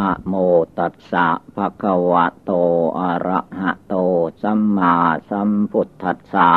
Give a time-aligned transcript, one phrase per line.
[0.00, 0.34] อะโม
[0.78, 2.52] ตัสสะภะคะวะโต
[3.00, 3.94] อะระหะโต
[4.42, 4.94] สัมมา
[5.30, 6.52] สัมพุทธัสสะ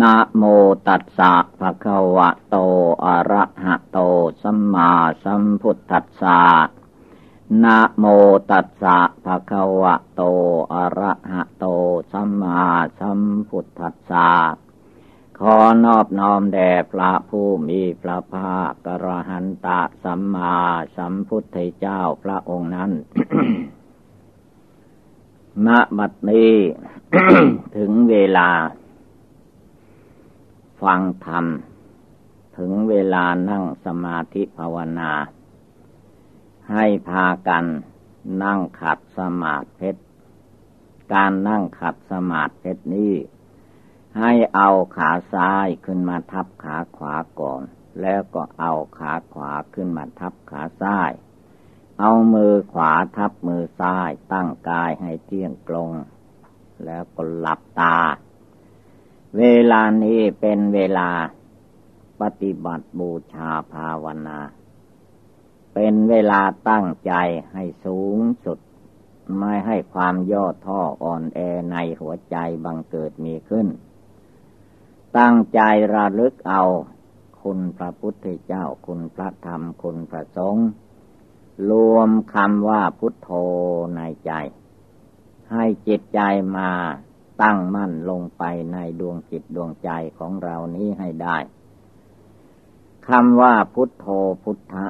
[0.00, 0.42] นะโม
[0.88, 2.56] ตัสสะภะคะวะโต
[3.04, 3.98] อะระหะโต
[4.42, 4.90] สัมมา
[5.24, 6.40] สัมพุทธัสสะ
[7.64, 8.04] นะโม
[8.50, 10.22] ตัสสะภะคะวะโต
[10.72, 11.66] อะระหะโต
[12.12, 12.60] สัมมา
[12.98, 14.30] สัมพุทธัสสะ
[15.44, 20.56] ขอนอบน้อมแด่พระผู้มีพระภาคกระหันตะสัมมา
[20.96, 22.90] สัมพุทธเจ้าพระองค์นั้น
[25.66, 25.68] ณ
[25.98, 26.54] บัดนี้
[27.76, 28.48] ถึงเวลา
[30.82, 31.44] ฟังธรรม
[32.58, 35.12] ถึงเวลานั่งสมาธิภาวนา
[36.72, 37.64] ให้พากัน
[38.42, 39.90] นั่งขัดสมาธิ
[41.12, 43.14] การนั่งขัดสมาธินี้
[44.18, 47.62] ให้เอาขาซ้ายขึ้นมาทับขาขวาก่อน
[48.00, 51.12] แล้วก็เอาขาขวาขึ้นมาทับขาซ้าย
[52.00, 55.90] เอามือขวาทับมือซ้ายตั้งกายให้เที่ยงตรง
[56.84, 57.98] แล้วก็หลับตา
[59.38, 61.10] เวลานี้เป็นเวลา
[62.20, 64.40] ปฏิบัติบูชาภาวนา
[65.74, 67.12] เป็นเวลาตั้งใจ
[67.52, 68.58] ให้สูงสุด
[69.38, 71.38] ไม่ให้ความย่อท้ออ่อนแอ
[71.72, 73.66] ในหัวใจบังเกิดมีขึ้น
[75.18, 75.60] ตั้งใจ
[75.94, 76.62] ระลึกเอา
[77.42, 80.68] คุณพระพุทธเจ้า คุณพระธรรม คุณพระสงฆ์
[81.70, 83.30] รวมคำว่าพุทโธ
[83.96, 84.32] ในใจ
[85.52, 86.20] ให้จิตใจ
[86.56, 86.70] มา
[87.42, 91.38] ตั้งมั่นลงไปในดวงจิตดวงใจของเรานี้ให้ได้
[93.08, 94.06] คำว่าพุทโธ
[94.42, 94.86] พุทธะ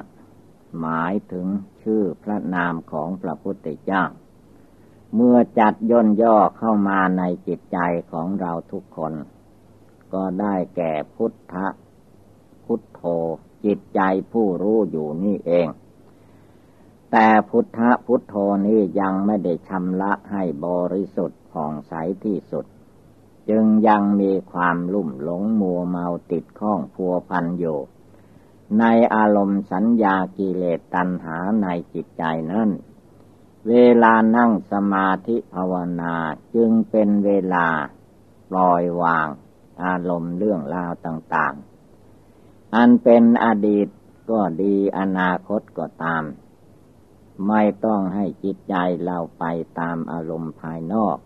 [0.79, 1.47] หมายถึง
[1.81, 4.03] ชื่อพระนามของพระพุทธเจ้า
[5.15, 7.79] เมื่อจัดย่นย่อเข้ามาในจิตใจ
[8.11, 9.13] ของเราทุกคน
[10.13, 11.55] ก็ได้แก่พุทธ
[12.65, 13.01] พุทโธ
[13.65, 15.67] จิตใจผู้รู้อยู่นี่เอง
[17.11, 21.93] แต่พุทธพุทโธนี้ยังไม่ได้ชำระให้บริสุทธิ์ผ่องใส
[22.25, 22.65] ที่สุด
[23.49, 27.79] จึงยังมีความลุ่มหลงมัวเมาติดข้องพัวพันอยู่
[28.79, 32.69] ในอารมณ์สัญญากิเลสตัณหาในจิตใจนั้น
[33.69, 36.15] เวลานั่งสมาธิภาวนา
[36.55, 37.67] จึงเป็นเวลา
[38.49, 39.27] ปล่อยวาง
[39.85, 43.87] อารมณ์เรื่องราวต่างๆ อันเป็นอดีต
[44.29, 46.23] ก็ดีอนาคตก็ตาม
[47.47, 49.43] ไม่ต้องให้จิตใจเราไป
[49.79, 51.17] ตามอารมณ์ภายนอก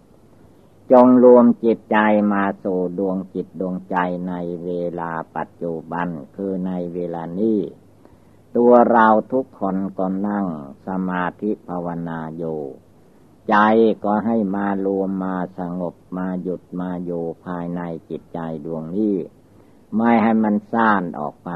[0.91, 1.97] จงรวมจิตใจ
[2.33, 4.33] มาสู่ดวงจิตดวงใจใน
[4.65, 7.59] เวลาปัจจุบันคือในเวลานี้
[8.55, 10.47] ตัวเราทุกคนก็นั่ง
[10.87, 12.59] สมาธิภาวนาอยู่
[13.49, 13.55] ใจ
[14.05, 19.15] ก็ให้มารวมมาสงบมาหยุดมาอยู่ภายในจิตใจดวงนี้
[19.97, 21.51] ไม่ให้มันซ่านออกไป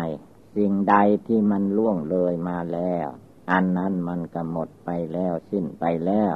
[0.56, 0.96] สิ่งใด
[1.28, 3.08] ที่มันล่วงเลยมาแล้ว
[3.52, 6.34] อันนั้นมันก็หมดไปแล้วสิ้นไปแล้ว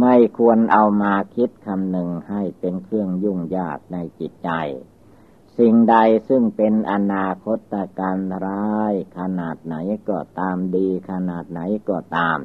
[0.00, 4.50] ไม่ควรเอามาคิดคำหนึ่งให้เป็นเครื่องยุ่งยากในจิตใจ
[5.58, 5.96] สิ่งใด
[6.28, 9.76] ซึ่งเป็นอนาคตการร้ายขนาดไหน
[10.08, 12.38] ก็ตามดีขนาดไหนก็ตาม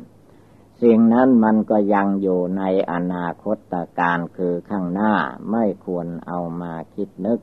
[0.82, 5.14] สิ่งนั้นมันก็ยังอยู่ในอนาคตการคือข้างหน้า
[5.52, 7.40] ไม่ควรเอามาคิดนึก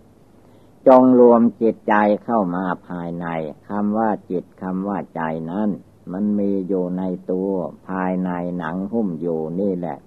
[0.87, 3.27] จงรวมจิตใจเข้ามาภายใน
[3.69, 5.69] คำว่าจิตคำว่าใจนั้น
[6.13, 7.03] มันมีอยู่ใน
[7.33, 7.53] ตัว
[7.89, 9.99] ภายในหนังหุ้มอยู่นี่แหละ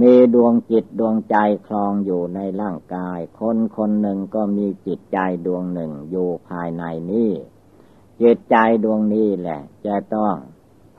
[0.00, 7.30] มีดวงจิตดวงใจคลองอยู่ในร่างกาย คนคนหนึ่งก็มีจิตใจดวงหนึ่งอยู่ภายในนี้
[8.22, 10.34] จิตใจดวงนี้แหละ จะต้อง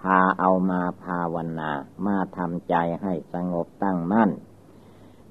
[0.03, 1.71] พาเอามาภาวนา
[2.05, 4.31] มาทำใจให้สงบตั้งมั่น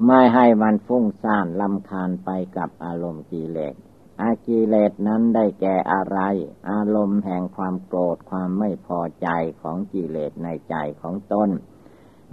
[0.06, 3.74] ไม่ให้มันฟุ้งซ่านลำคาญไปกับอารมณ์กิเลส
[4.20, 6.18] อากิเลสนั้นได้แก่อะไร
[6.70, 9.28] อารมณ์แห่งความโกรธความไม่พอใจ
[9.62, 11.50] ของกิเลสในใจของตน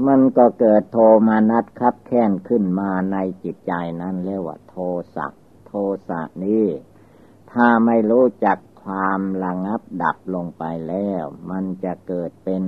[0.08, 4.76] มันก็เกิดโทมานัดคับแค้นขึ้นมาในจิตใจนั้นเรียกว่าโท
[5.16, 5.28] สะ
[5.68, 5.74] โท
[6.10, 6.66] สะนี้
[7.52, 8.58] ถ้าไม่รู้จัก
[8.90, 12.64] ความระงับดับลงไปแล้ว มันจะเกิดเป็น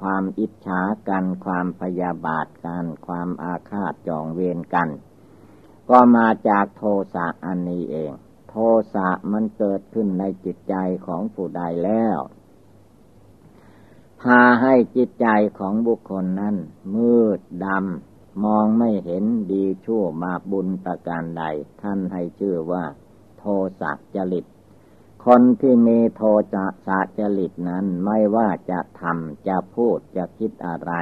[0.00, 4.88] ความอิจฉากัน ความพยาบาทกัน ความอาฆาตจองเวรกัน
[5.90, 8.12] ก็มาจากโทสะอันนี้เอง
[8.50, 8.56] โท
[8.94, 10.74] สะมันเกิดขึ้นในจิตใจ
[11.06, 12.18] ของผู้ใดแล้ว
[14.22, 15.26] พาให้จิตใจ
[15.58, 16.56] ของบุคคลนั้น
[16.94, 21.44] มืดดำ มองไม่เห็นดีชั่วมาบุญประการใด
[21.82, 22.84] ท่านให้ชื่อว่า
[23.38, 23.44] โท
[23.80, 24.46] สะจริต
[25.26, 26.22] คนที่มีโท
[26.54, 30.92] จะสะจริตนั้นไม่ว่าจะทำจะพูดจะคิดอะไร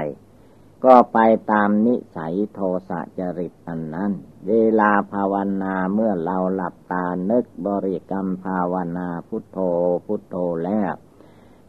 [0.85, 1.19] ก็ไป
[1.51, 4.13] ตามนิสัยโทสะจริตอันนั้น
[4.49, 9.59] เวลาภาวนาเมื่อเราหลับตานึกบริกรรมภาวนาพุทโธ
[10.07, 10.93] พุทโธแล้ว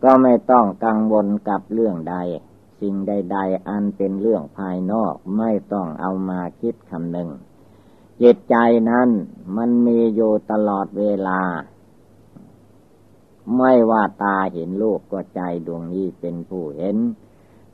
[0.04, 2.16] ก็ไม่ต้องกังวลกับเรื่องใด
[2.80, 7.30] สิ่งใด ๆ อันเป็นเรื่องภายนอกไม่ต้องเอามาคิดคำหนึ่ง
[8.22, 8.56] จิตใจ
[8.90, 9.10] นั้น
[9.58, 11.42] มันมีอยู่ตลอดเวลา
[13.58, 16.98] ไม่ว่าตาเห็นรูปก็ใจดวงนี้เป็นผู้เห็น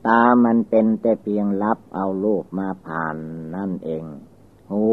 [0.08, 3.16] ตามันเป็นแต่เพียงรับเอารูปมาผ่าน
[3.56, 4.04] นั่นเอง
[4.72, 4.86] หู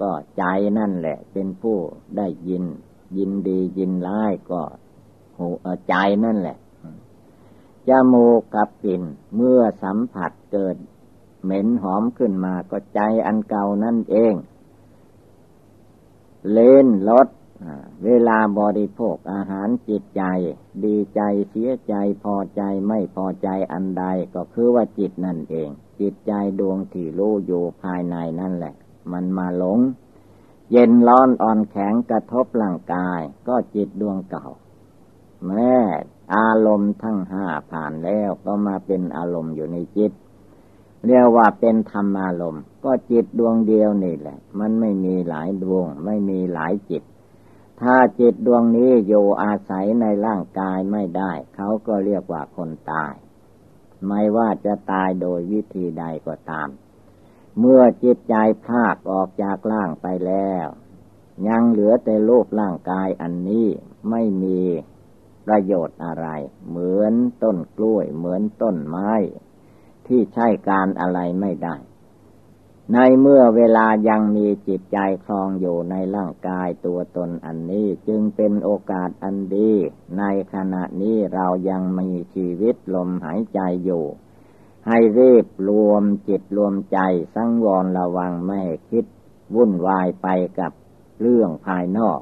[0.00, 0.44] ก็ใจ
[0.78, 1.78] นั่นแหละ เป็นผู้
[2.16, 2.64] ได้ยิน
[3.16, 4.62] ยินดียินร้ายก็
[5.38, 5.48] หู
[5.88, 5.94] ใจ
[6.24, 6.56] นั่นแหละ
[7.88, 9.02] จมูกกับกลิ่น
[9.34, 10.76] เมื่อสัมผัสเกิด
[11.42, 14.34] เหม็นหอมขึ้นมาก็ใจอันเก่านั่นเอง
[16.52, 17.28] เล่นลด
[18.04, 20.22] เวลาบริโภคอาหารจิตใจ
[20.84, 21.20] ดีใจ
[21.50, 21.94] เสียใจ
[22.24, 24.04] พอใจไม่พอใจอันใด
[24.34, 25.68] ก็คือว่าจิตนั่นเอง
[26.00, 28.74] จิตใจดวงที่รู้อยู่ภายในนั่นแหละ
[29.12, 29.78] มันมาหลง
[30.70, 34.48] เย็นร้อนอ่อนแข็งกระทบร่างกาย ก็จิตดวงเก่า
[35.46, 35.76] แม่
[36.34, 40.12] อารมณ์ทั้งห้าผ่านแล้วก็มาเป็นอารมณ์อยู่ในจิต
[41.06, 47.02] เรียกว่าเป็นธรรมอารมณ์ ก็จิตดวงเดียวนี่แหละ มันไม่มีหลายดวง ไม่มีหลายจิต
[47.80, 53.14] ถ้าจิตดวงนี้อยู่อาศัยในร่างกายไม่ได้ เขาก็เรียกว่าคนตาย
[54.08, 56.68] ไม่ว่าจะตายโดยวิธีใดก็ตาม
[57.58, 58.34] เมื่อจิตใจ
[58.66, 60.66] พากออกจากร่างไปแล้ว
[61.48, 63.68] ยังเหลือแต่รูปร่างกายอันนี้
[64.10, 64.60] ไม่มี
[65.46, 66.26] ประโยชน์อะไร
[66.68, 69.12] เหมือนต้นกล้วย เหมือนต้นไม้
[70.06, 71.76] ที่ใช้การอะไรไม่ได้
[72.92, 79.72] ในเมื่อเวลายังมีจิตใจคลองอยู่ในร่างกายตัวตนอันนี้จึงเป็นโอกาสอันดี
[80.18, 80.24] ใน
[80.54, 84.04] ขณะนี้เรายังมีชีวิตลมหายใจอยู่
[84.86, 86.98] ให้รีบรวมจิตรวมใจ
[87.34, 89.04] สังวรระวังไม่คิด
[89.54, 90.28] วุ่นวายไป
[90.58, 90.72] กับ
[91.20, 92.20] เรื่องภายนอก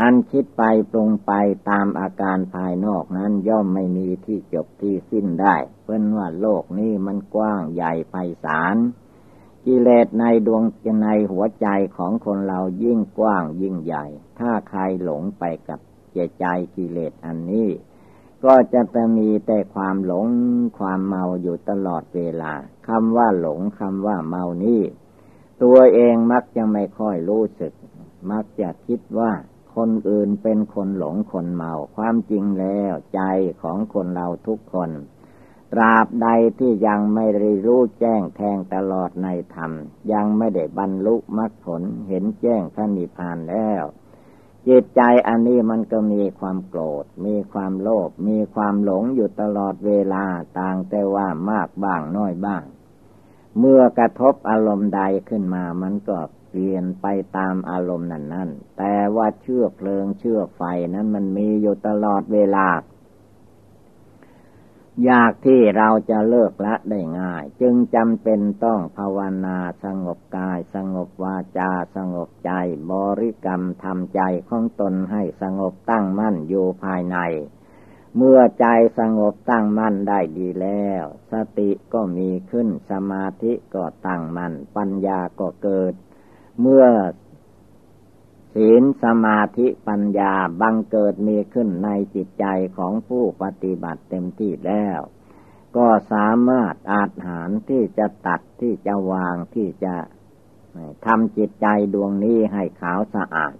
[0.00, 1.32] อันคิดไปปรุงไป
[1.70, 8.14] ตามอาการภายนอกนั้นย่อมไม่มีที่จบที่สิ้นได้ เพื่อนว่าโลกนี้มันกว้างใหญ่ไพ
[8.44, 8.76] ศาล
[9.66, 10.62] กิเลสในดวง
[11.02, 11.66] ในหัวใจ
[11.96, 14.04] ของคนเรายิ่งกว้างยิ่งใหญ่
[14.38, 15.78] ถ้าใครหลงไปกับ
[16.12, 16.44] เจใจ
[16.76, 17.68] กิเลสอันนี้
[18.44, 20.26] ก็จะจะมีแต่ความหลง
[20.78, 22.52] ความเมาอยู่ตลอดเวลา
[22.88, 24.80] คำว่าหลงคำว่าเมานี้
[25.62, 27.72] ตัวเองมักจะไม่ค่อยรู้สึก
[28.30, 29.32] มักจะคิดว่า
[29.76, 33.22] คนอื่นเป็นคนหลงคนเมา ความจริงแล้วใจ
[33.62, 34.90] ของคนเราทุกคน
[35.72, 36.28] ตราบใด
[36.58, 39.72] ที่ยังไม่ได้รู้แจ้งแทงตลอดในธรรม
[40.12, 43.84] ยังไม่ได้บรรลุมรรคผลเห็นแจ้งท่านิพานแล้ว
[44.68, 50.24] จิตใจอันนี้มันก็มีความโกรธ มีความโลภมีความหลงอยู่ตลอดเวลา
[50.58, 52.62] ต่างแต่ว่ามากบ้างน้อยบ้าง
[53.58, 56.18] เมื่อกระทบอารมณ์ใดขึ้นมามันก็
[56.48, 60.62] เปลี่ยนไปตามอารมณ์นั้นนั่นแต่ว่าเชื่อเพลิงเชื่อไฟ
[60.94, 62.66] นั้นมันมีอยู่ตลอดเวลา
[65.10, 72.52] ยากที่เราจะเลิกละได้ง่าย จึงจำเป็นต้องภาวนาสงบกาย สงบวาจา สงบใจ
[72.90, 77.18] บริกรรมทำใจของตนให้สงบตั้งมั่นอยู่ภายใน
[78.16, 78.66] เมื่อใจ
[78.98, 85.94] สงบตั้งมั่นได้ดีแล้ว สติก็มีขึ้นสมาธิก็ตั้งมั่นปัญญาก็เกิด
[86.60, 86.86] เมื่อ
[88.54, 92.46] ศีลสมาธิปัญญาบังเกิดมีขึ้นในจิตใจ
[92.76, 95.00] ของผู้ปฏิบัติเต็มที่แล้ว
[95.76, 99.94] ก็สามารถอาจหารที่จะตัดที่จะวางที่จะ
[101.06, 103.54] ทำจิตใจดวงนี้ให้ขาวสะอาด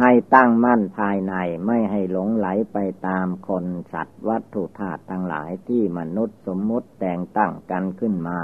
[0.00, 1.34] ให้ตั้งมั่นภายใน
[1.66, 8.38] ไม่ให้หลงไหลไปตามคนสัตว์วัตถุธาตุทั้งหลายที่มนุษย์สมมุติแต่งตั้งกันขึ้นมา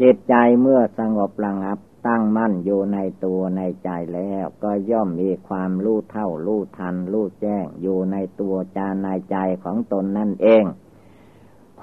[0.00, 10.64] จิตใจเมื่อสงบระงับ ตั้งมั่นอยู่ในตัวในใจแล้ว ก็ย่อมมีความรู้เท่ารู้ทันรู้แจ้ง อยู่ในตัวจาในใจของตนนั่นเอง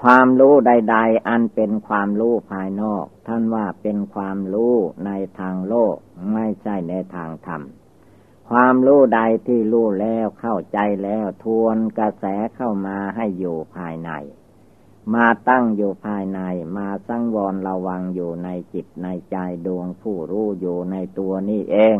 [0.00, 4.74] ความรู้ใด ๆ อันเป็นความรู้ภายนอก ท่านว่าเป็นความรู้
[5.06, 5.96] ในทางโลก
[6.32, 7.62] ไม่ใช่ในทางธรรม
[8.50, 14.10] ความรู้ใดที่รู้แล้วเข้าใจแล้วทวนกระแสเข้ามาให้อยู่ภายใน
[15.14, 16.40] มาตั้งอยู่ภายใน
[16.76, 19.36] มาสังวรระวังอยู่ในจิตในใจ
[19.66, 21.98] ดวงผู้รู้อยู่ในตัวนี่เอง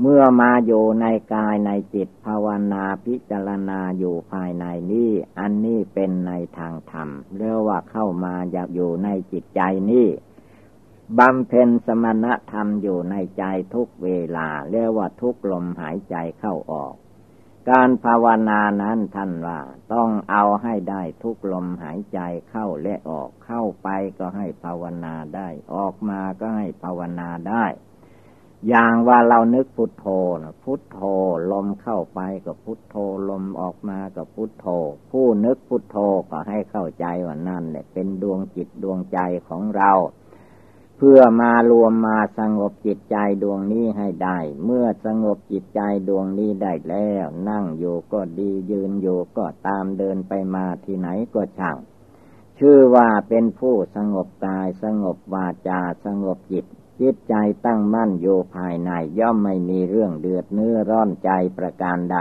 [0.00, 9.60] เมื่อมาอยู่ในกายในจิตภาวนาพิจารณาอยู่ภายในนี้อันนี้เป็นในทางธรรมเรียกว่าเข้ามาอยากอยู่ในจิตใจ
[9.90, 10.08] นี้
[11.18, 13.44] บำเพ็ญสมณธรรมอยู่ในใจ
[13.74, 16.94] ทุกเวลาเรียกว่าทุกลมหายใจเข้าออก
[17.68, 19.60] การภาวนานั้นท่านว่า
[19.92, 22.18] ต้องเอาให้ได้ทุกลมหายใจ
[22.50, 23.88] เข้าและออกเข้าไป
[24.18, 27.64] ก็ให้ภาวนาได้ ออกมาก็ให้ภาวนาได้
[28.68, 30.06] อย่างว่าเรานึกพุทโธ
[30.42, 31.00] นะพุทโธ
[31.52, 32.96] ลมเข้าไปกับพุทโธ
[33.28, 34.66] ลมออกมากับพุทโธ
[35.10, 35.96] ผู้นึกพุทโธ
[36.30, 39.92] ก็ให้เข้าใจว่านั่นเนี่ยเป็นดวงจิตดวงใจของเรา
[41.02, 51.76] เพื่อมารวมมาสงบจิตใจดวงนี้ให้ได้ เมื่อสงบจิตใจดวงนี้ได้แล้ว นั่งอยู่ก็ดียืนอยู่ก็ตามเดินไปมาที่ไหนก็ช่าง
[52.58, 56.64] ชื่อว่าเป็นผู้สงบกาย สงบวาจาสงบจิต
[57.00, 57.34] จิตใจ
[57.66, 62.18] ตั้งมั่นอยู่ภายในย่อมไม่มีเรื่องเดือดเนื้อร้อนใจประการใด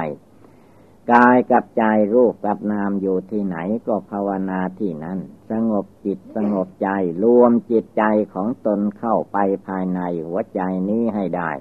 [1.12, 5.20] กายกับใจรูปกับนามอยู่ที่ไหนก็ภาวนาที่นั้น
[5.52, 6.90] สงบจิตสงบใจ
[7.24, 9.38] รวมจิตใจของตนเข้าไป
[9.68, 11.52] ภายในหัวใจนี้ให้ได้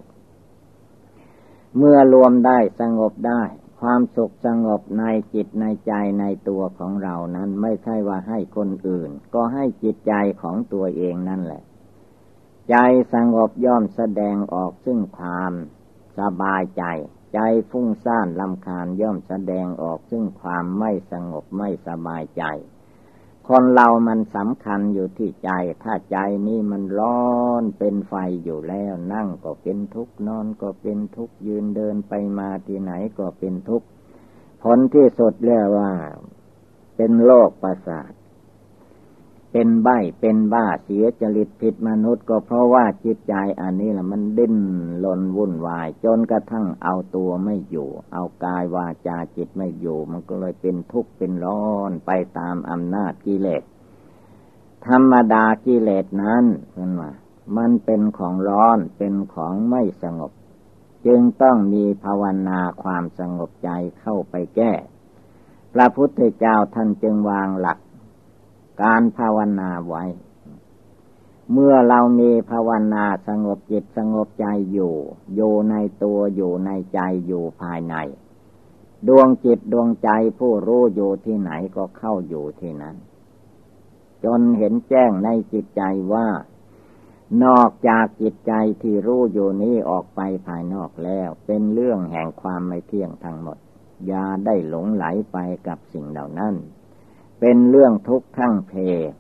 [1.77, 3.43] เมื่อรวมได้สงบได้
[3.81, 10.13] ความสุขสงบในจิตในใจในตัวของเรานั้นไม่ใช่ว่าให้คนอื่น ก็ให้จิตใจ
[10.43, 11.63] ของตัวเองนั่นแหละ
[12.71, 12.77] ใจ
[13.15, 15.53] สงบย่อมแสดงออกซึ่งความ
[16.19, 16.85] สบายใจ
[17.35, 17.39] ใจ
[17.71, 22.45] ฟุ้งซ่านลำคาญย่อมแสดงออกซึ่งความไม่สงบไม่สบายใจ
[23.49, 25.51] คนเรามันสำคัญอยู่ที่ใจ
[25.83, 27.29] ถ้าใจนี้มันร้อ
[27.61, 33.87] นเป็นไฟอยู่แล้วนั่งก็เป็นทุกข์นอนก็เป็นทุกข์ยืนเดินไปมาที่ไหนก็เป็นทุกข์
[34.63, 35.91] ผลที่สุดเรียกว่า
[36.97, 38.11] เป็นโรคประสาท
[39.53, 39.89] เป็นใบ
[40.21, 44.57] เป็นบ้าเสียจริตผิดมนุษย์ก็เพราะว่าจิตใจอันนี้แหละมันดิ้น
[45.01, 53.63] หลนวุ่นวาย จนกระทั่งเอาตัวไม่อยู่ เอากายวาจาจิตไม่อยู่ มันก็เลยเป็นทุกข์เป็นร้อนไปตามอำนาจกิเลส
[54.87, 57.13] ธรรมดากิเลสนั้นเพื่อนว่า
[57.57, 60.33] มันเป็นของร้อนเป็นของไม่สงบ
[61.07, 64.73] จึงต้องมีภาวนาความสงบใจเข้าไปแก้
[65.73, 67.79] พระพุทธเจ้าท่านจึงวางหลัก
[68.83, 70.05] การภาวนาไว้
[71.53, 74.95] เมื่อเรามีภาวนาสงบจิตสงบใจอยู่
[75.35, 77.95] อยู่ในตัวอยู่ในใจอยู่ภายใน
[79.09, 82.97] ดวงจิตดวงใจผู้รู้อยู่ที่ไหนก็เข้าอยู่ที่นั้น
[84.25, 85.83] จนเห็นแจ้งในจิตใจ
[86.13, 86.29] ว่า
[87.45, 93.59] นอกจากจิตใจที่รู้อยู่นี้ออกไปภายนอกแล้ว เป็นเรื่องแห่งความไม่เที่ยงทั้งหมด
[94.07, 96.55] อย่าได้หลงไหลไปกับสิ่งเหล่านั้น
[97.41, 98.73] เป็นเรื่องทุกข์ทั้งเพ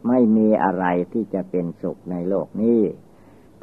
[0.08, 2.80] ไม่มีอะไรที่จะเป็นสุขในโลกนี้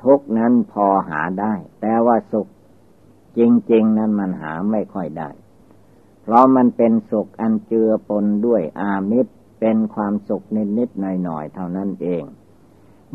[0.03, 2.47] ทุกนั้นพอหาได้ แต่ว่าสุข
[3.37, 3.39] จ
[3.71, 5.29] ริง ๆ นั้นมันหาไม่ค่อยได้
[6.21, 10.45] เพราะมันเป็นสุขอันเจือปนด้วยอามิตรเป็นความสุข
[10.77, 12.23] นิดๆหน่อยๆเท่านั้นเอง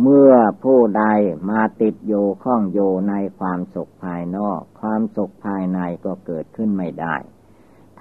[0.02, 0.32] เมื่อ
[0.62, 1.04] ผู้ใด
[1.50, 2.78] มาติดโยข้องโย
[3.10, 7.16] ในความสุขภายนอก ความสุขภายในก็เกิดขึ้นไม่ได้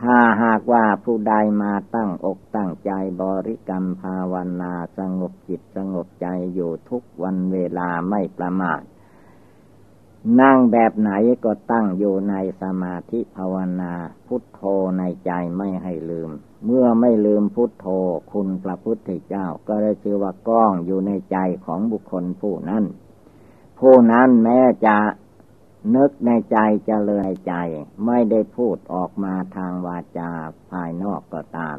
[0.01, 2.91] ถ้าหากว่าผู้ใดมาตั้งอกตั้งใจ
[3.21, 8.81] บริกรรมภาวนาสงบจิตสงบใจอยู่ทุกวันเวลาไม่ประมาท
[10.41, 11.11] นั่งแบบไหน
[11.43, 13.93] ก็ตั้งอยู่ในสมาธิภาวนา
[14.27, 14.61] พุทโธ
[14.97, 16.29] ในใจไม่ให้ลืม
[16.65, 17.87] เมื่อไม่ลืมพุทโธ
[18.31, 22.83] คุณพระพุทธเจ้าก็ได้ชื่อว่าก้องอยู่ในใจของบุคคลผู้นั้น
[23.79, 24.97] ผู้นั้นแม้จะ
[25.95, 27.53] นึกในใจเจริญใจ
[28.05, 30.31] ไม่ได้พูดออกมาทางวาจา
[30.71, 31.77] ภายนอกก็ตาม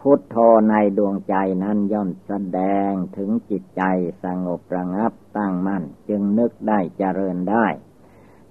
[0.00, 0.36] พุทโธ
[0.70, 3.82] ในดวงใจนั้นย่อมแสดงถึงจิตใจ
[4.24, 7.66] สงบระงับตั้งมั่น จึงนึกได้เจริญได้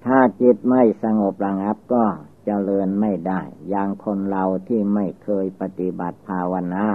[0.06, 2.06] ถ้าจิตไม่สงบระงับก็
[2.46, 6.88] เจริญไม่ได้ อย่างคนเราที่ไม่เคยปฏิบัติภาวนา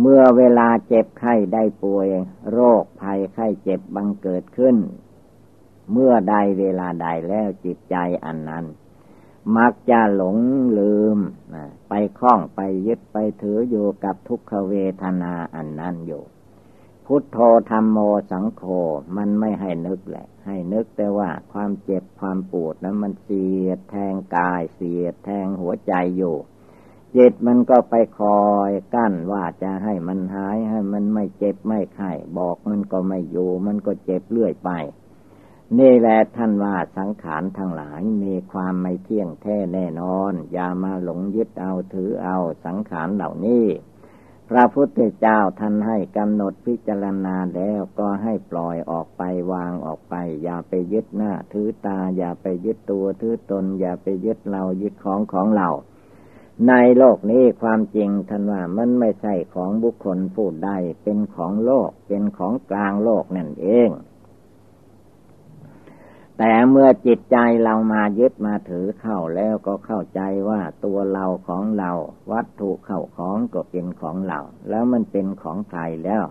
[0.00, 2.08] เมื่อเวลาเจ็บไข้ได้ป่วย
[2.52, 4.76] โรคภัยไข้เจ็บบังเกิดขึ้น
[5.90, 8.64] เมื่อใดเวลาใดแล้วจิตใจอันนั้น
[9.56, 10.36] มักจะหลง
[10.78, 11.18] ลืม
[11.88, 16.22] ไปคล้องไปยึดไปถืออยู่กับทุกขเวทนาอันนั้นอยู่
[17.06, 17.38] พุทโธ
[17.70, 17.98] ธรรมโม
[18.30, 18.62] สังโฆ
[19.16, 26.36] มันไม่ให้นึกแหละ ให้นึกแต่ว่าความเจ็บความปวดนั้นมันเสียดแทงกาย เสียดแทงหัวใจอยู่
[27.16, 34.70] จิตมันก็ไปคอยกั้นว่าจะให้มันหายให้มันไม่เจ็บไม่ไข้บอกมันก็ไม่อยู่ มันก็เจ็บเรื่อยไป
[35.78, 43.66] นี่แหละท่านว่าสังขารทั้งหลายมีความไม่เที่ยงแท้แน่นอน อย่ามาหลงยึดเอาถือเอาสังขารเหล่านี้
[44.48, 55.68] พระพุทธเจ้าท่านให้กำหนดพิจารณาแล้วก็ให้ปล่อยออกไปวางออกไป อย่าไปยึดหน้าถือตา อย่าไปยึดตัวถือตน อย่าไปยึดเรายึดของของเรา
[56.68, 60.70] ในโลกนี้ความจริงท่านว่ามันไม่ใช่ของบุคคลผู้ใด
[61.02, 63.90] เป็นของโลกเป็นของกลางโลกนั่นเอง
[66.44, 71.90] แต่เมื่อจิตใจเรามายึดมาถือเข้าแล้วก็เข้าใจว่าตัวเราของเรา
[72.32, 76.24] วัตถุเข้าของก็เป็นของเรา แล้วมันเป็นของใครแล้ว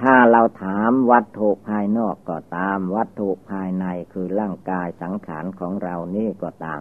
[0.00, 6.80] ถ้าเราถามวัตถุภายนอกก็ตาม วัตถุภายในคือร่างกายสังขารของเรานี่ก็ตาม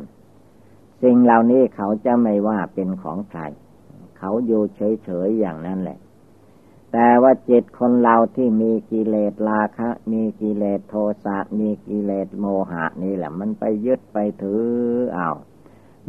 [1.04, 3.42] สิ่งเหล่านี้เขาจะไม่ว่าเป็นของใคร
[4.18, 6.00] เขาอยู่เฉยๆอย่างนั้นแหละ
[6.98, 14.66] แต่ว่าจิตคนเราที่มีกิเลสราคะ มีกิเลสโทสะมีกิเลสโมหะนี่แหละ มันไปยึดไปถือ
[15.14, 15.30] เอา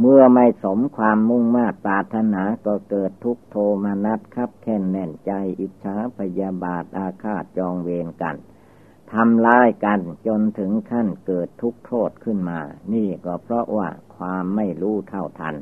[0.00, 8.36] เมื่อไม่สมความมุ่งมา่ปรารถนาก็เกิดทุกโทมนัสครับแค่นแน่นใจอิจฉาพยาบาทอาฆาตจองเวรกัน
[9.12, 12.60] ทำร้ายกันจนถึงขั้นเกิดทุกโทษขึ้นมา
[12.92, 15.56] นี่ก็เพราะว่าความไม่รู้เท่าทัน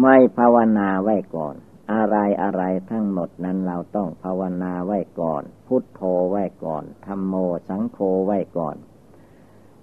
[0.00, 1.56] ไม่ภาวนาไว้ก่อน
[1.92, 7.34] อะไรอะไรทั้งหมดนั้นเราต้องภาวนาไว้ก่อน พุทโธไว้ก่อนธรรมโม
[7.68, 8.76] สังโฆไว้ก่อน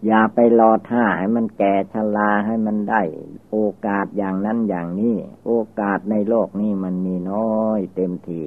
[0.05, 3.01] อย่าไปรอท่าให้มันแก่ชราให้มันได้
[3.51, 5.15] โอกาสอย่างนั้นอย่างนี้
[5.45, 8.41] โอกาสในโลกนี้มันมีน้อยเต็มที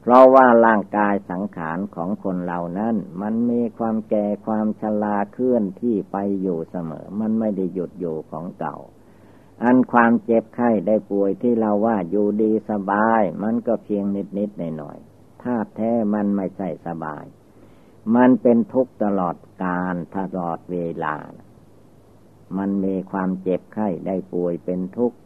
[0.00, 8.76] เพราะว่าร่างกายสังขารของคนเหล่านั้น มันมีความแก่ความชราเคลื่อนที่ไปอยู่เสมอ มันไม่ได้หยุดอยู่ของเก่า
[9.62, 14.98] อันความเจ็บไข้ได้ป่วยที่เราว่าอยู่ดีสบาย มันก็เพียงนิดนิดหน่อยหน่อย
[15.42, 17.24] ถ้าแท้มันไม่ใช่สบาย
[18.16, 21.16] มันเป็นทุกข์ตลอดการตลอดเวลา
[22.58, 25.16] มันมีความเจ็บไข้ได้ป่วยเป็นทุกข์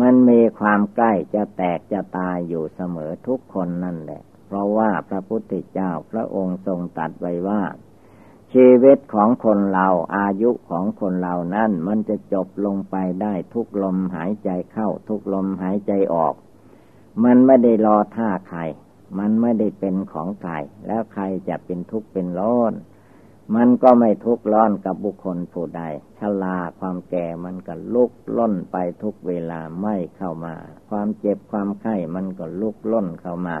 [0.00, 7.62] มันมีความใกล้จะแตกจะตายอยู่เสมอทุกคนนั่นแหละ เพราะว่าพระพุทธเจ้าพระองค์ทรงตัดไว้ว่า
[8.54, 16.34] ชีวิตของคนเราอายุของคนเรานั่นมันจะจบลงไปได้ทุกลมหายใจเข้า ทุกลมหายใจออก
[17.24, 18.60] มันไม่ได้รอท่าใคร
[19.18, 20.52] มันไม่ได้เป็นของใคร
[20.86, 22.72] แล้วใครจะเป็นทุกข์เป็นร้อน
[23.56, 25.82] มันก็ไม่ทุกข์ร้อนกับบุคคลผู้ใด
[26.18, 30.54] ชลาความแก่มันก็ลุกล้นไปทุกเวลาไม่เข้ามา
[30.90, 33.56] ความเจ็บความไข้มันก็ลุกล้นเข้ามา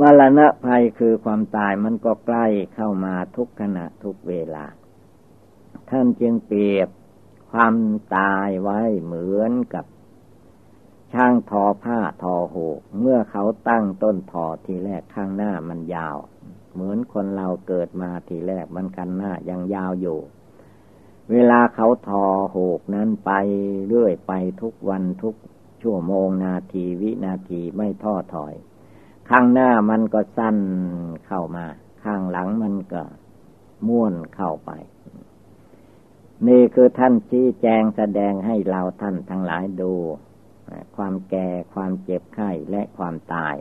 [0.00, 4.66] มรณะภัยคือความตายมันก็ใกล้เข้ามาทุกขณะทุกเวลา
[5.90, 6.88] ท่านจึงเปรียบ
[7.50, 7.74] ความ
[8.16, 9.84] ตายไว้เหมือนกับ
[11.12, 12.66] ช่างทอผ้าทอหู
[13.00, 16.16] เมื่อเขาตั้งต้นทอทีแรกข้างหน้ามันยาว
[16.72, 20.18] เหมือนคนเราเกิดมาทีแรกมันกันหน้ายังยาวอยู่
[21.30, 23.32] เวลาเขาทอหูกนั้นไป
[23.86, 25.34] เรื่อยไปทุกวันทุก
[25.82, 28.54] ชั่วโมงนาทีวินาทีไม่ท้อถอย
[29.30, 30.58] ข้างหน้ามันก็สั้น
[31.26, 31.66] เข้ามา
[32.04, 33.02] ข้างหลังมันก็
[33.86, 34.70] ม้วนเข้าไป
[36.48, 39.92] นี่คือท่านชี้แจงแสดงให้เราท่านทั้งหลายดู
[40.96, 43.54] ความแก่ความเจ็บไข้และความตาย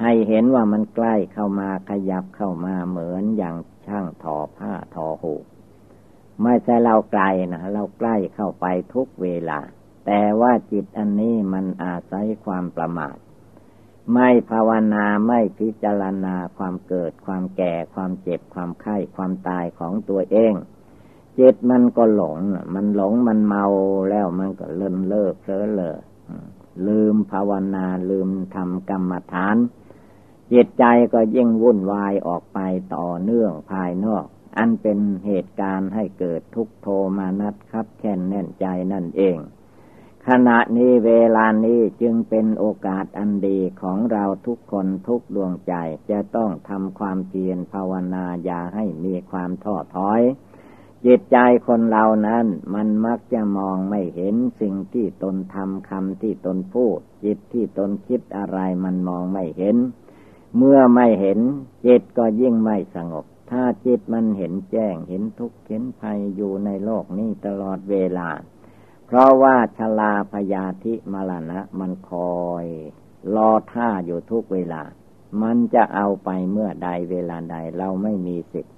[0.00, 5.34] ให้เห็นว่ามันใกล้เข้ามาขยับเข้ามาเหมือนอย่างช่างทอผ้าทอหู
[6.42, 7.22] ไม่ใช่เราไกล
[7.52, 9.60] นะเราใกล้เข้าไปทุกเวลา
[10.06, 13.16] แต่ว่าจิตอันนี้มันอาศัยความประมาท
[14.12, 20.54] ไม่ภาวนาไม่พิจารณาความเกิดความแก่ความเจ็บความไข้ความตายของตัวเอง
[21.38, 22.38] จิตมันก็หลง
[22.74, 23.64] มันหลงมันเมา
[24.10, 25.98] แล้วมันก็เลินเลิกเพลอเลอ
[26.86, 29.56] ลืมภาวนาลืมทำกรรมฐาน
[30.52, 32.58] จิตใจก็ยิ่งวุ่นวายออกไป
[32.94, 34.24] ต่อเนื่องภายนอก
[34.58, 39.36] อันเป็นเหตุการณ์ให้เกิดทุกโทมานัดครับแค่นแน่นใจนั่นเอง
[40.28, 45.74] ขณะนี้เวลานี้จึงเป็นโอกาสอันดีของเราทุกคนทุกดวงใจ
[46.10, 50.20] จะต้องทำความเพียรภาวนาอย่าให้มีความท้อถอย
[51.06, 59.76] จิตใจคนเรานั้น มันมักจะมองไม่เห็นสิ่งที่ตนทำคำที่ตนพูด จิตที่ตนคิดอะไรมันมองไม่เห็น
[60.56, 61.38] เมื่อไม่เห็น
[61.86, 68.28] จิตก็ยิ่งไม่สงบ ถ้าจิตมันเห็นแจ้งเห็นทุกข์เห็นภัยอยู่ในโลกนี้ตลอดเวลา
[69.12, 72.64] เพราะว่าชลาพยาธิมรณะมันคอย
[73.34, 74.82] รอท่าอยู่ทุกเวลา
[75.42, 78.74] มันจะเอาไปเมื่อใดเวลาใดเราไม่มีสิทธิ์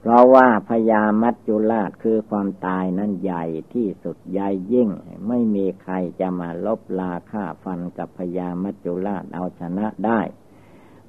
[0.00, 4.90] เพราะว่าพญามัจจุราชคือความตายนั้นใหญ่ที่สุดใหญ่ยิ่ง
[5.28, 10.20] ไม่มีใครจะมาลบลาฆ่าฟันกับพญามัจจุราชเอาชนะได้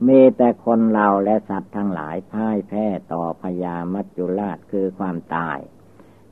[0.08, 5.60] มีแต่คนเราและสัตว์ทั้งหลายพ่ายแพ้ต่อพญามัจจุราชคือความตาย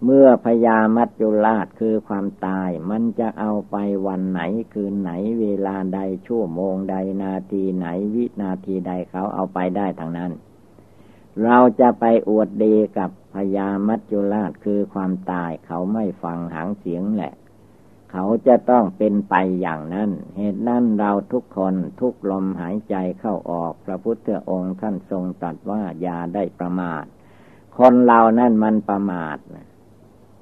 [0.05, 3.75] เมื่อพญามัจจุราชคือความตาย มันจะเอาไป
[4.07, 4.41] วันไหน
[4.73, 5.11] คืนไหน
[5.41, 10.31] เวลาใดชั่วโมงใดนาทีไหนวินาทีใดเขาเอาไปได้ทั้งนั้น
[11.43, 17.33] เราจะไปอวดดีกับพญามัจจุราชคือความตายเขาไม่ฟังหางเสียงแหละ
[18.11, 27.03] เขาจะต้องเป็นไปอย่างนั้น เหตุนั้นเราทุกคนทุกลมหายใจเข้าออกพระพุทธองค์ท่านทรงตรัสว่าอย่าได้ประมาท
[27.77, 29.37] คนเรานั่นมันประมาท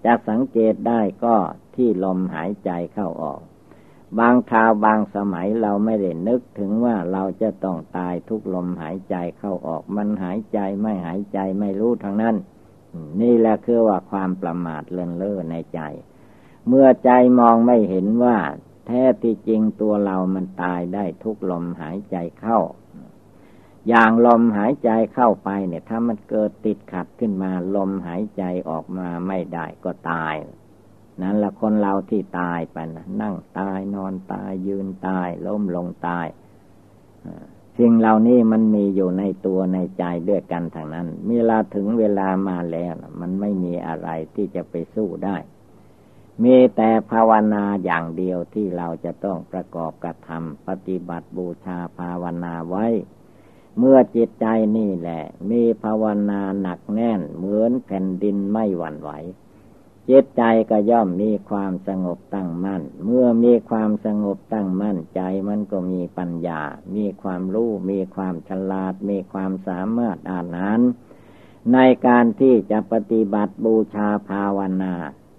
[0.05, 1.35] จะสังเกตได้ก็
[1.75, 3.41] ที่ลมหายใจเข้าออก
[4.19, 12.35] บางคราวบางสมัยเราไม่ได้นึกถึงว่าเราจะต้องตายทุกลมหายใจเข้าออก มันหายใจไม่หายใจไม่รู้ทางนั้น
[13.21, 15.81] นี่แหละคือว่าความประมาทเลินเล่อในใจ
[16.67, 18.37] เมื่อใจมองไม่เห็นว่า
[18.87, 22.59] แท้ที่จริงตัวเรามันตายได้ทุกลมหายใจเข้า
[23.89, 30.35] อย่างลมหายใจเข้าไปเนี่ย ถ้ามันเกิดติดขัดขึ้นมา ลมหายใจออกมาไม่ได้ก็ตาย
[31.21, 36.27] นั่นละคนเราที่ตายไปนะนั่งตายนอนตายยืนตายล้มลงตาย
[37.77, 45.37] สิ่งเหล่านี้มันมีอยู่ในตัวในใจด้วยกันทางนั้น เวลาถึงเวลามาแล้ว มันไม่มีอะไรที่จะไปสู้ได้
[46.43, 52.85] มีแต่ภาวนาอย่างเดียวที่เราจะต้องประกอบกระทำปฏิบัติบูชาภาวนาไว้
[53.77, 54.45] เมื่อจิตใจ
[54.77, 59.11] นี่แหละ มีภาวนาหนักแน่น เหมือนแผ่นดินไม่หวั่นไหว
[60.09, 66.61] จิตใจก็ย่อมมีความสงบตั้งมั่น เมื่อมีความสงบตั้งมั่นใจมันก็มีปัญญา
[66.95, 70.81] มีความรู้ มีความฉลาด มีความสามารถอ่านนั้น
[71.73, 74.93] ในการที่จะปฏิบัติบูชาภาวนา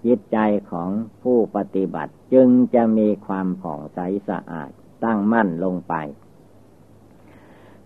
[0.05, 0.37] จิตใจ
[0.71, 0.89] ของ
[1.23, 4.69] ผู้ปฏิบัติจึงจะมีความผ่องใสสะอาด
[5.03, 5.93] ตั้งมั่นลงไป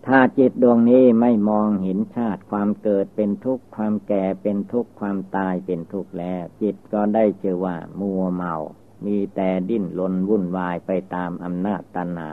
[0.08, 8.54] ถ้าจิตดวงนี้ไม่มองเห็นชาติความเกิดเป็นทุกข์ความแก่เป็นทุกข์ความตายเป็นทุกข์แล้ว จิตก็ได้เจอว่ามัวเมา
[9.06, 12.32] มีแต่ดิ้นรนวุ่นวายไปตามอำนาจตัณหา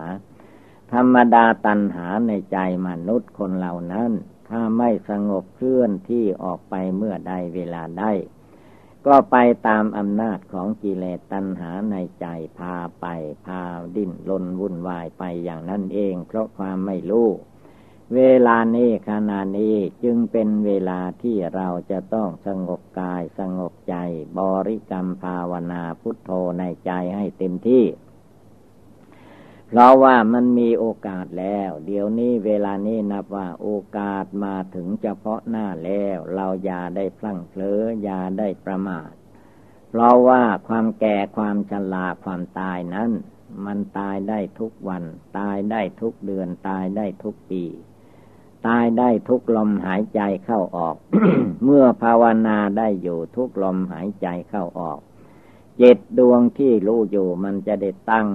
[0.93, 2.57] ธรรมดาตัณหาในใจ
[2.87, 4.11] มนุษย์คนเหล่านั้น
[4.49, 8.11] ถ้าไม่สงบเคลื่อนที่ออกไปเมื่อใดเวลาได้
[9.05, 9.35] ก็ไป
[9.67, 12.25] ตามอำนาจของกิเลสตัณหาในใจ
[12.57, 13.05] พาไป
[13.45, 13.61] พา
[13.95, 17.29] ดิ้นรนวุ่นวายไปอย่างนั้นเอง เพราะความไม่รู้
[18.13, 23.95] เวลานี้ขณะนี้จึงเป็นเวลาที่เราจะต้องสงบกายสงบใจ
[24.37, 27.85] บริกรรมภาวนาพุทโธในใจให้เต็มที่
[29.67, 39.11] เพราะว่ามันมีโอกาสแล้ว เดี๋ยวนี้เวลานี้นับว่าโอกาสมาถึงเฉพาะหน้าแล้ว เราอย่าได้พลั้งเผลออย่าได้ประมาท
[39.89, 43.11] เพราะว่าความแก่ความชราความตายนั้น
[43.65, 45.03] มันตายได้ทุกวัน
[45.37, 47.63] ตายได้ทุกเดือนตายได้ทุกปี
[48.67, 50.95] ตายได้ทุกลมหายใจเข้าออก
[51.63, 54.99] เมื่อภาวนาได้อยู่ทุกลมหายใจเข้าออก
[55.81, 58.27] จิตดวงที่รู้อยู่มันจะได้ตั้ง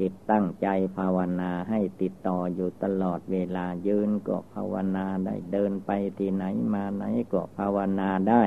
[0.00, 8.44] จิตตั้งใจภาวนาให้ติดต่ออยู่ตลอดเวลายืนก็ภาวนาได้เดินไปที่ไหนมาไหนก็ภาวนาได้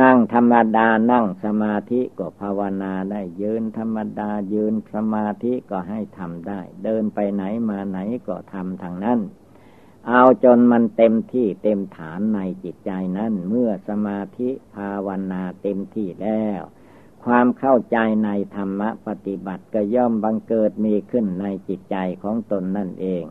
[0.00, 9.20] นั่งธรรมดานั่งสมาธิก็ภาวนาได้ยืนธรรมดายืนสมาธิก็ให้ทำได้ เดินไปไหนมาไหนก็ทำทางนั้น
[10.08, 16.62] เอาจนมันเต็มที่เต็มฐานในจิตใจนั้น เมื่อสมาธิภาวนาเต็มที่แล้ว
[17.24, 23.24] ความเข้าใจในธรรมะปฏิบัติก็ย่อมบังเกิดมีขึ้นในจิตใจของตนนั่นเอง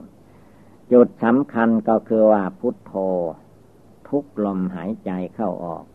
[0.92, 2.94] จุดสำคัญก็คือว่าพุทโธ
[4.08, 5.86] ทุกลมหายใจเข้าออก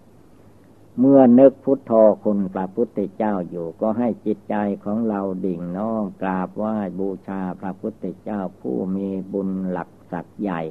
[0.98, 1.92] เมื่อนึกพุทโธ
[2.24, 10.62] คุณพระพุทธเจ้าอยู่ก็ให้จิตใจของเราดิ่งน้อมกราบไหว้บูชาพระพุทธเจ้าผู้มีบุญหลัก สัตว์ใหญ่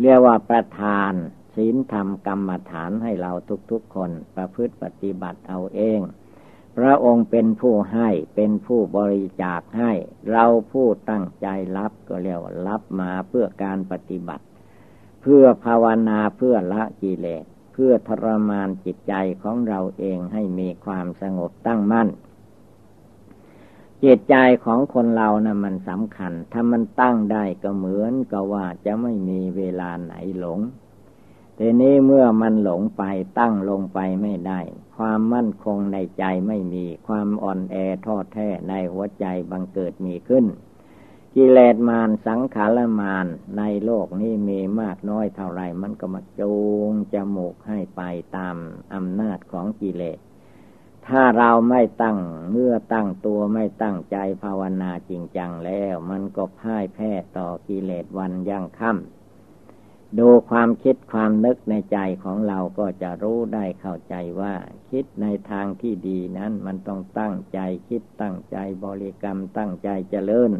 [0.00, 1.12] เรียกว่าประทาน
[1.54, 3.32] ศีลธรรมกรรมฐานให้เรา
[3.70, 6.00] ทุกๆคนประพฤติปฏิบัติเอาเอง
[6.76, 9.92] พระองค์เป็นผู้ให้เป็นผู้บริจาคให้
[10.30, 11.46] เราผู้ตั้งใจ
[11.76, 14.44] รับก็เรียกว่ารับมาเพื่อการปฏิบัติ
[15.22, 22.08] เพื่อภาวนาเพื่อละกิเลสเพื่อทรมานจิตใจของเราเองให้มีความสงบตั้งมั่น
[24.04, 30.58] จิตใจของคนเรานะ่ะมันสำคัญ ถ้ามันตั้งได้ก็เหมือนกับว่าจะไม่มีเวลาไหนหลง
[31.58, 33.02] ทีนี้เมื่อมันหลงไป
[33.38, 34.60] ตั้งลงไปไม่ได้
[34.96, 40.44] ความมั่นคงในใจไม่มีความอ่อนแอทอดแท้ในหัวใจบังเกิดมีขึ้น
[41.34, 43.26] กิเลสมารสังขารมาร
[43.58, 46.54] ในโลกนี้มีมากน้อยเท่าไรมันก็มาจู
[46.90, 48.02] งจมูกให้ไป
[48.36, 48.56] ตาม
[48.94, 50.18] อำนาจของกิเลส
[51.08, 52.18] ถ้าเราไม่ตั้ง
[52.50, 64.54] เมื่อตั้งตัวไม่ตั้งใจภาวนาจริงจังแล้ว มันก็พ่ายแพ้ต่อกิเลสวันยั่งค่ำดูความคิดความนึกในใจของเราก็จะรู้ได้เข้าใจว่า
[64.90, 70.50] คิดในทางที่ดีนั้น มันต้องตั้งใจคิดตั้งใจบริกรรมตั้งใจเจริญ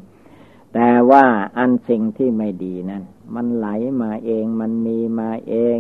[0.75, 1.25] แต่ว่า
[1.59, 3.03] อันสิ่งที่ไม่ดีนั้น
[3.35, 3.69] มันไหล
[4.03, 5.79] มาเองมันมีมาเอง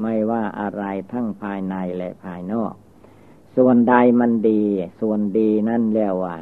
[0.00, 2.74] ไม่ว่าอะไรทั้งภายในและภายนอก
[3.56, 4.62] ส่วนใดมันดี
[5.00, 6.36] ส่วนดีนั่นเรียกว่า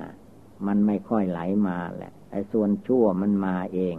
[0.66, 3.96] มันไม่ค่อยไหลมาแหละไอ้ส่วนชั่วมันมาเอง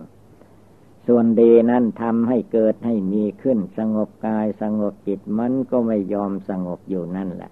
[1.07, 7.51] ส่วนดีนั่นทำให้เกิดให้มีขึ้น สงบกายสงบจิตมันก็ไม่ยอมสงบอยู่นั่นแหละ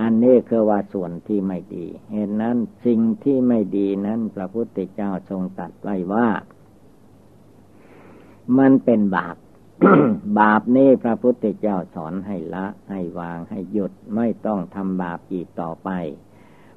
[0.00, 6.28] อันนี้คือว่าส่วนที่ไม่ดี เหตุนั้นสิ่งที่ไม่ดีนั้น พระพุทธเจ้าทรงตัดไว้ว่า
[8.58, 9.36] มันเป็นบาป
[10.38, 15.90] บาปนี้พระพุทธเจ้าสอนให้ละ ให้วางให้หยุดไม่ต้องทำบาปอีกต่อไป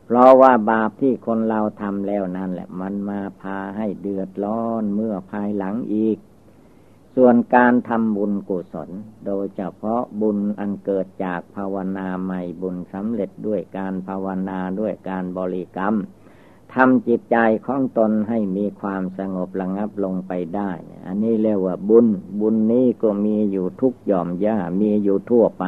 [0.05, 6.17] เพราะว่าบาปที่คนเราทำแล้วนั่นแหละ มันมาพาให้เดือดร้อนเมื่อภายหลังอีก
[7.15, 8.89] ส่วนการทำบุญกุศล
[9.25, 15.95] โดยเฉพาะบุญอันเกิดจากภาวนาใหม่บุญสำเร็จด้วยการภาวนาด้วยการบริกรรม
[16.73, 20.71] ทำจิตใจของตนให้มีความสงบระงับลงไปได้
[21.05, 22.07] อันนี้เรียกว่าบุญ
[22.39, 25.65] บุญนี้ก็มีอยู่ทุกหย่อมย่ามีอยู่ทั่วไป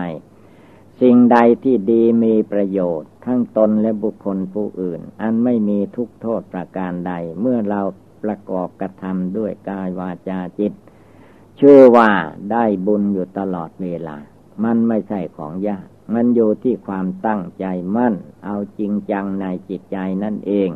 [1.02, 7.82] สิ่งใดที่ดีมีประโยชน์ ทั้งตนและบุคคลผู้อื่น อันไม่มีทุกโทษประการใด เมื่อเรา
[8.24, 10.74] ประกอบกระทำด้วยกายวาจาจิต
[11.58, 12.10] เชื่อว่า
[12.52, 14.18] ได้บุญอยู่ตลอดเวลา
[14.64, 20.70] มันไม่ใช่ของยาก มันอยู่ที่ความตั้งใจมั่น เอาจริงจังในจิตใจนั่นเอง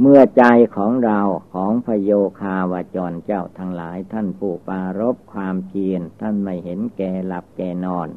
[0.00, 0.44] เมื่อใจ
[0.76, 1.20] ของเรา
[1.52, 8.08] ของพโยคาวาจรเจ้าทั้งหลายท่านผู้ปารบความเพียรท่านไม่เห็นแก่หลับแก่นอน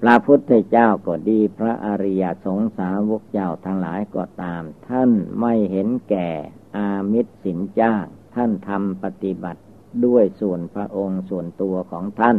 [0.00, 5.10] พระพุทธเจ้าก็ดี พระอริยสงสาวกเจ้าทั้งหลายก็ตาม ท่าน
[5.40, 6.28] ไม่เห็นแก่
[6.76, 9.62] อามิตรสินจ้าง ท่านทำปฏิบัติ
[10.04, 12.36] ด้วยส่วนพระองค์ส่วนตัวของท่าน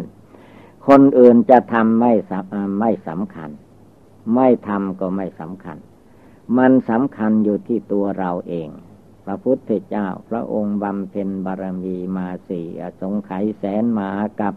[0.88, 2.14] คนอื่นจะทำไม่
[2.80, 3.50] ไม่สำคัญ
[4.36, 5.78] ไม่ทำก็ไม่สำคัญ
[6.58, 8.70] มันสำคัญอยู่ที่ตัวเราเอง
[9.26, 12.68] พระพุทธเจ้าพระองค์บำเพ็ญบารมีมาสี่
[13.02, 14.10] สงไขยแสนมา
[14.42, 14.54] กับ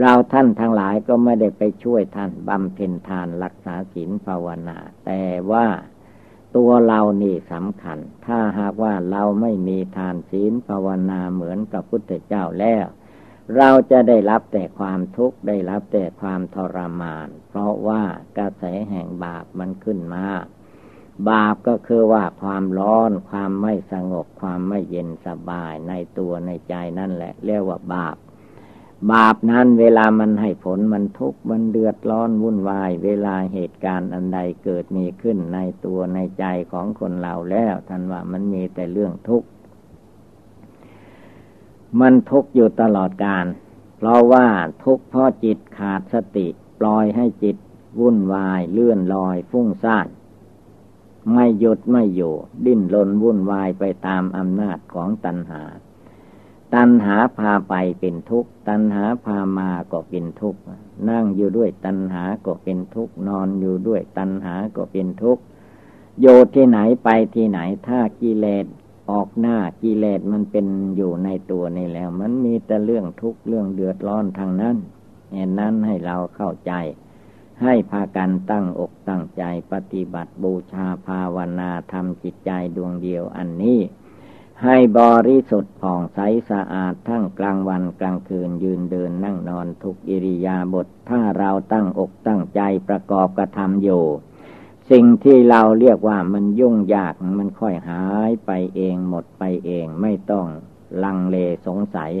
[0.00, 5.66] เราท่านทั้งหลายก็ไม่ได้ไปช่วยท่านบำเพ็ญทานรักษาศีลภาวนา แต่ว่า
[6.56, 12.84] ตัวเรานี่สำคัญ ถ้าหากว่าเราไม่มีทานศีลภาวนาเหมือนกับพุทธเจ้าแล้ว
[13.56, 18.02] เราจะได้รับแต่ความทุกข์ได้รับแต่ความทรมาน เพราะว่า
[18.38, 20.24] กระแสแห่งบาปมันขึ้นมา
[21.28, 28.16] บาปก็คือว่าความร้อนความไม่สงบความไม่เย็นสบายในตัวในใจนั่นแหละ เรียกว่าบาป
[29.12, 39.48] บาปนั้นเวลามันให้ผลมันทุกข์มันเดือดร้อนวุ่นวาย เวลาเหตุการณ์อันใดเกิดมีขึ้นในตัวในใจของคนเราแล้วท่านว่ามันมีแต่เรื่องทุกข์
[42.00, 43.46] มันทุกข์อยู่ตลอดการ
[43.96, 44.46] เพราะว่า
[44.84, 46.46] ทุกข์เพราะจิตขาดสติ
[46.80, 47.56] ปล่อยให้จิต
[48.00, 50.06] วุ่นวายเลื่อนลอยฟุ้งซ่าน
[51.32, 55.62] ไม่หยุดไม่อยู่ ดิ้นรนวุ่นวายไปตามอำนาจของตัณหา
[56.74, 60.60] ตัณหาพาไปเป็นทุกข์ ตัณหาพามาก็เป็นทุกข์
[61.08, 65.42] นั่งอยู่ด้วยตัณหาก็เป็นทุกข์ นอนอยู่ด้วยตัณหาก็เป็นทุกข์
[66.20, 68.66] โยที่ไหนไปที่ไหนถ้ากิเลส
[69.10, 74.76] ออกหน้ากิเลสมันเป็นอยู่ในตัวนี่แล้ว มันมีแต่เรื่องทุกข์เรื่องเดือดร้อนทางนั้น
[75.34, 76.72] เห็นนั้นให้เราเข้าใจ
[77.62, 83.80] ให้พากันตั้งอกตั้งใจปฏิบัติบูชาภาวนาทำจิตใจดวงเดียวอันนี้
[84.64, 86.18] ให้บริสุทธิ์ผ่องใส
[86.50, 94.04] สะอาดทั้งกลางวันกลางคืนยืนเดินนั่งนอนทุกอิริยาบถถ้าเราตั้งอกตั้งใจประกอบกระทำอยู่
[94.90, 100.46] สิ่งที่เราเรียกว่ามันยุ่งยากมันค่อยหายไปเองหมดไปเองไม่ต้อง
[101.04, 102.12] ลังเลสงสัย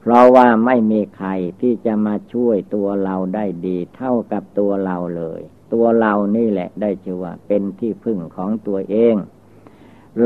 [0.00, 1.30] เพราะว่าไม่มีใคร
[1.60, 5.40] ที่จะมาช่วยตัวเราได้ดีเท่ากับตัวเราเลย
[5.72, 9.16] ตัวเรานี่แหละได้ชื่อว่าเป็นที่พึ่งของตัวเอง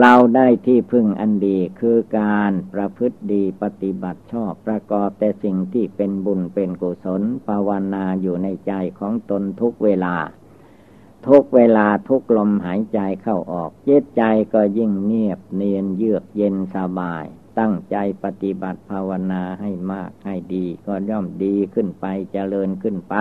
[0.00, 10.16] เราได้ที่พึ่งอันดีคือการประพฤติดีปฏิบัติชอบประกอบแต่สิ่งที่เป็นบุญเป็นกุศลภาวนาอยู่ในใจของตนทุกเวลา
[11.28, 17.24] ทุกเวลาทุกลมหายใจเข้าออกจิตใจก็ยิ่งเงียบเนียนเยือกเย็นสบาย
[17.59, 23.15] ตั้งใจปฏิบัติภาวนาให้มากให้ดี ก็ย่อมดีขึ้นไปเจริญขึ้นไป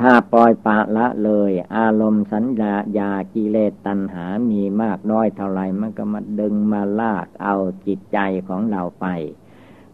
[0.00, 8.18] ถ้าปล่อยปะละเลย อารมณ์สัญญายากิเลสตัณหามีมากน้อยเท่าไรมันก็มาดึงมาลากเอาจิตใจ
[8.48, 9.06] ของเราไป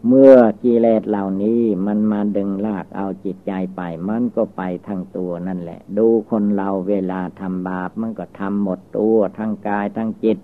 [0.07, 10.37] เมื่อกิเลสเหล่านี้มันมาดึงลากเอาจิตใจไป มันก็ไปทั้งตัวนั่นแหละ ดูคนเราเวลาทำบาปมันก็ทำหมดตัวทั้งกายทั้งจิต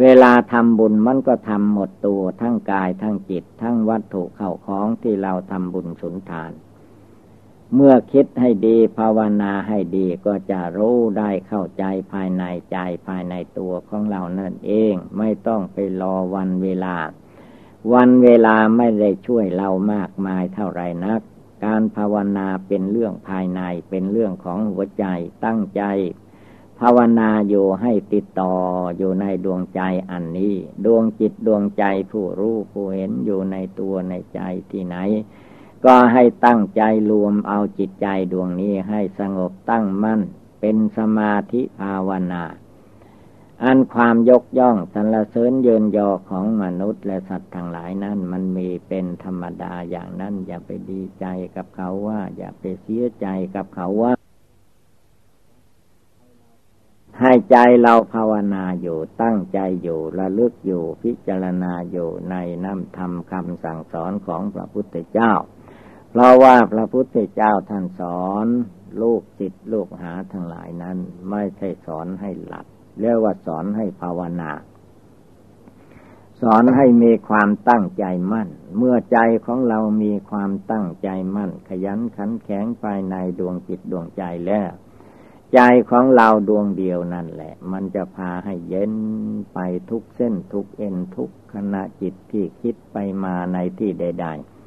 [0.00, 6.52] เวลาทำบุญมันก็ทำหมดตัวทั้งกายทั้งจิต ทั้งวัตถุเข้าของที่เราทำบุญสุนทาน
[7.74, 16.96] เมื่อคิดให้ดีภาวนาให้ดีก็จะรู้ได้เข้าใจภายในใจภายในตัวของเรานั่นเองไม่ต้องไปรอวันเวลา
[17.92, 21.20] วันเวลาไม่ได้ช่วยเรามากมายเท่าไรนัก
[21.64, 25.04] การภาวนาเป็นเรื่องภายในเป็นเรื่องของหัวใจ
[25.44, 25.82] ตั้งใจ
[26.84, 28.54] ภาวนาอยู่ให้ติดต่อ
[28.98, 34.40] อยู่ในดวงใจอันนี้ ดวงจิตดวงใจผู้รู้ผู้เห็นอยู่ในตัวในใจ
[34.70, 34.96] ที่ไหน
[35.84, 40.20] ก็ให้ตั้งใจรวมเอาจิตใจดวงนี้ให้สงบตั้งมั่น
[40.60, 42.44] เป็นสมาธิภาวนา
[43.64, 54.12] อันความยกย่องสรรเสริญเยินยอของมนุษย์และสัตว์ทั้งหลายนั้น มันมีเป็นธรรมดาอย่างนั้น อย่าไปดีใจกับเขาว่า อย่าไปเสียใจกับเขาว่า
[57.22, 65.32] ให้ใจเราภาวนาอยู่ตั้งใจอยู่ระลึกอยู่พิจารณาอยู่ในน้ำธรรมคำสั่งสอนของพระพุทธเจ้า
[66.10, 68.46] เพราะว่าพระพุทธเจ้าท่านสอน
[69.02, 70.96] ลูกจิตลูกหาทั้งหลายนั้น
[71.30, 72.66] ไม่ใช่สอนให้หลับ
[73.00, 74.52] เรียกว่าสอนให้ภาวนา
[76.40, 84.70] สอนให้มีความตั้งใจมั่น เมื่อใจของเรามีความตั้งใจมั่น ขยันขันแข็งภายในดวงจิตดวงใจแล้ว
[85.54, 85.60] ใจ
[85.90, 88.94] ของเราดวงเดียวนั่นแหละ มันจะพาให้เย็น
[89.54, 89.58] ไป
[89.90, 94.26] ทุกเส้นทุกเอ็นทุกขณะจิตที่คิดไปมาในที่ใด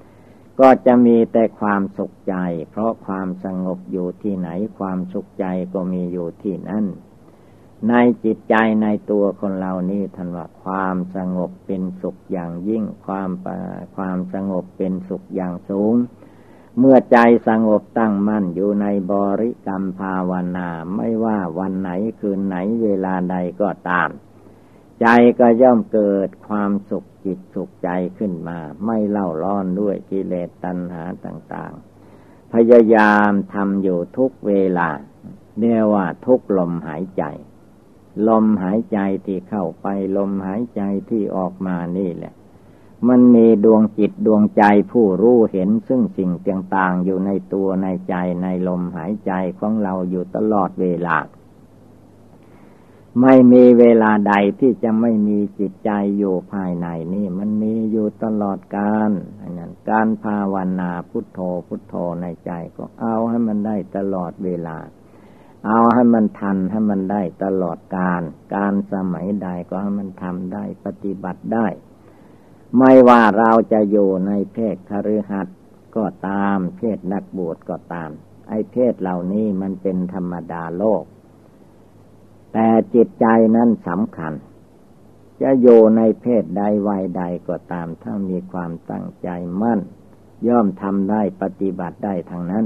[0.10, 2.36] ๆ ก็จะมีแต่ความสุขใจ
[2.70, 6.86] เพราะความสงบอยู่ที่ไหนความสุขใจก็มีอยู่ที่นั่น
[7.90, 7.94] ใน
[8.24, 13.30] จิตใจในตัวคนเรานี่ท่านว่าความสงบเป็นสุขอย่างยิ่งความ
[13.96, 15.96] ความสงบเป็นสุขอย่างสูง
[16.80, 24.10] เมื่อใจสงบตั้งมั่นอยู่ในบริกรรมภาวนาไม่ว่าวันไหนคืนไหนเวลาใดก็ตาม
[25.02, 25.08] ใจ
[25.40, 31.74] ก็ย่อมเกิดความสุขจิตสุขใจขึ้นมา ไม่เล่าร้อนด้วยกิเลสตัณหาต่าง
[32.14, 34.90] ๆ พยายามทำอยู่ทุกเวลา
[35.60, 37.24] เรียกว่าทุกลมหายใจ
[38.28, 42.35] ลมหายใจที่เข้าไปลมหายใจที่ออกมานี่แหละ
[43.08, 51.18] มันมีดวงจิตดวงใจผู้รู้เห็นซึ่งสิ่งต่างๆอยู่ในตัวในใจในลมหายใจของเราอยู่ตลอดเวลา
[53.22, 59.12] ไม่มีเวลาใดที่จะไม่มีจิตใจอยู่ภายในนี่มันมีอยู่ตลอดกาล
[59.58, 64.78] นั้นการภาวนาพุทโธพุทโธในใจก็เอาให้มันได้ตลอดเวลา
[65.68, 68.22] เอาให้มันทันให้มันได้ตลอดกาล
[68.56, 71.68] การสมัยใดก็ให้มันทำได้ปฏิบัติได้
[72.78, 75.58] ไม่ว่าเราจะอยู่ในเพศคฤหัสถ์
[75.96, 78.10] ก็ตาม เพศนักบวชก็ตาม
[78.50, 81.04] ไอ้เพศเหล่านี้มันเป็นธรรมดาโลก
[82.54, 84.34] แต่จิตใจนั้นสำคัญ
[85.42, 89.30] จะอยู่ในเพศใดวัยใดก็ตาม ถ้ามีความตั้งใจ
[89.62, 89.80] มั่น
[90.48, 92.66] ย่อมทำได้ปฏิบัติได้ทางนั้น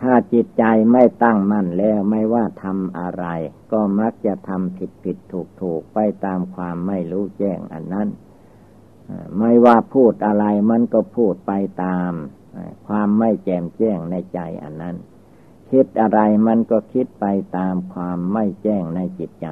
[0.00, 3.26] ถ้าจิตใจไม่ตั้งมั่นแล้วไม่ว่าทำอะไร
[3.72, 8.08] ก็มักจะทำผิดผิดถูกถูกไปตามความไม่รู้แจ้งอันนั้น
[9.38, 11.52] ไม่ว่าพูดอะไรมันก็พูดไป
[11.84, 12.12] ตาม
[12.86, 14.96] ความไม่แจ่มแจ้งในใจอันนั้น
[15.70, 19.48] คิดอะไรมันก็คิดไปตามความไม่แจ้งในจิตใจ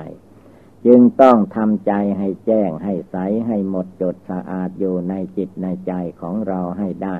[0.86, 7.16] จึงต้องทำใจให้แจ้งให้ใสให้หมดจดสะอาดอยู่ในจิตในใจของเราให้ได้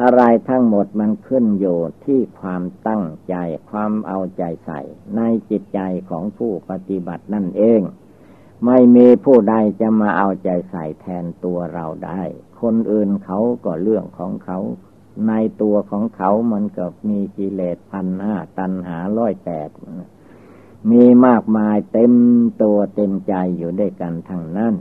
[0.00, 3.34] อะไรทั้งหมดมันขึ้นอยู่ที่ความตั้งใจ
[3.70, 4.80] ความเอาใจใส่
[5.16, 5.80] ในจิตใจ
[6.10, 7.80] ของผู้ปฏิบัตินั่นเอง
[8.66, 12.22] ไม่มีผู้ใดจะมาเอาใจใส่แทนตัวเราได้
[12.60, 14.58] คนอื่นเขาก็เรื่องของเขา
[15.28, 19.68] ในตัวของเขามันก็มีกิเลสพันห้าตันหาร้อยแปด
[20.90, 22.12] มีมากมายเต็ม
[22.62, 24.74] ตัวเต็มใจอยู่ด้วยกันทั้งนั้น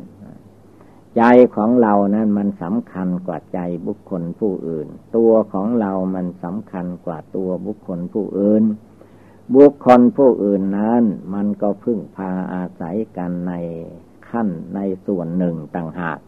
[1.17, 1.23] ใจ
[1.55, 8.63] ของเรานั้นมันสำคัญกว่าใจบุคคลผู้อื่น ตัวของเรามันสำคัญกว่าตัวบุคคลผู้อื่น
[9.55, 13.53] บุคคลผู้อื่นนั้น มันก็พึ่งพาอาศัยกันใน
[14.29, 16.19] ขั้นในส่วนหนึ่งต่างหาก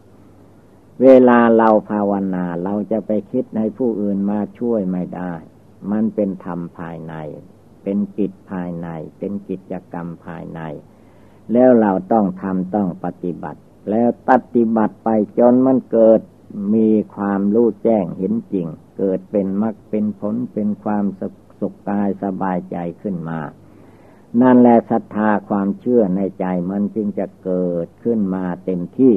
[1.02, 5.34] เวลาเราภาวนาเราจะไปคิดให้ผู้อื่นมาช่วยไม่ได้
[5.92, 7.16] มันเป็นธรรมภายใน
[7.84, 8.88] เป็นกิจภายใน
[9.20, 10.62] เป็นกิจกรรมภายใน
[11.54, 16.22] แล้วเราต้องทำต้องปฏิบัติ แล้วปฏิบัติไปจนมันเกิด
[16.74, 21.24] มีความรู้แจ้งเห็นจริง เกิดเป็นมรรคเป็นผลเป็นความส
[21.60, 23.40] สุขกายสบายใจขึ้นมา
[24.42, 29.16] นั่นแหละศรัทธาความเชื่อในใจมันจึงจะเกิดขึ้นมาเต็มที่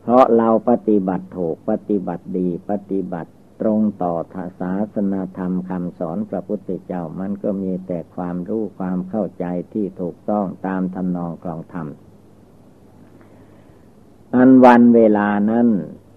[0.00, 4.14] เพราะเราปฏิบัติถูกปฏิบัติดีปฏิบัติตรงต่อ
[4.60, 11.86] ศาสนาธรรมคำสอนพระพุทธเจ้ามันก็มีแต่ความรู้ความเข้าใจที่ถูกต้องตามทำนองครองธรรม
[14.34, 15.68] อันวันเวลานั้น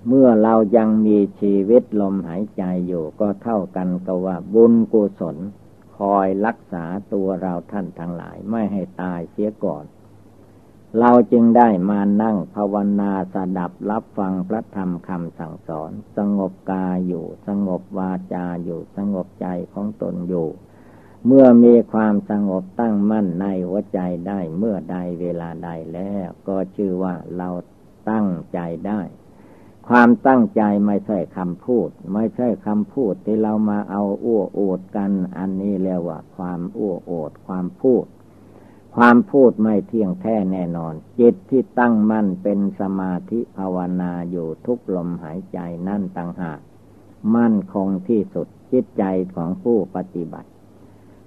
[0.08, 5.38] เมื่อเรายังมีชีวิตลมหายใจอยู่ก็เท่ากันกับว่าบุญกุศล
[5.98, 9.86] คอยรักษาตัวเราท่านทั้งหลายไม่ให้ตายเสียก่อน
[11.00, 20.48] เราจึงได้มานั่งภาวนาสดับรับฟังพระธรรมคำสั่งสอน สงบกายอยู่ สงบวาจาอยู่ สงบใจของตนอยู่
[21.26, 27.50] เมื่อมีความสงบตั้งมั่นในหัวใจได้เมื่อใดเวลาใดแล้ว ก็ชื่อว่าเรา
[28.10, 29.02] ตั้งใจได้
[29.90, 38.06] ความตั้งใจไม่ใช่คำพูด ไม่ใช่คำพูดที่เรามาเอาอ้วโอดกัน อันนี้เรียกว่า ความอ้วโอดความพูด
[38.96, 46.60] ความพูดไม่เที่ยงแท้แน่นอน จิตที่ตั้งมั่นเป็นสมาธิภาวนาอยู่ทุกลมหายใจนั่นต่างหาก
[47.36, 49.04] มั่นคงที่สุดจิตใจ
[49.36, 50.50] ของผู้ปฏิบัติ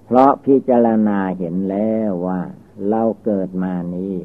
[0.05, 2.41] เพราะพิจารณาเห็นแล้วว่า
[2.89, 4.15] เราเกิดมานี้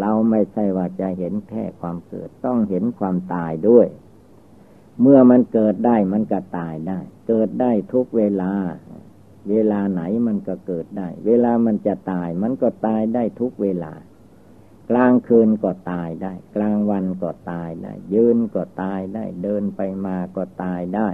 [0.00, 3.86] เราไม่ใช่ว่าจะเห็นแค่ความเกิด ต้องเห็นความตายด้วย
[5.00, 8.52] เมื่อมันเกิดได้มันก็ตายได้ เกิดได้ทุกเวลา
[9.50, 13.92] เวลาไหนมันก็เกิดได้ เวลามันจะตาย มันก็ตายได้ทุกเวลา
[14.90, 21.08] กลางคืนก็ตายได้ กลางวันก็ตายได้ ยืนก็ตายได้ เดินไปมาก็ตายได้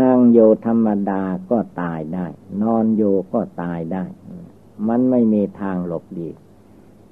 [0.00, 2.26] นั่งโยธรรมดาก็ตายได้
[2.62, 4.04] นอนโยก็ตายได้
[4.88, 6.36] มันไม่มีทางหลบหลีก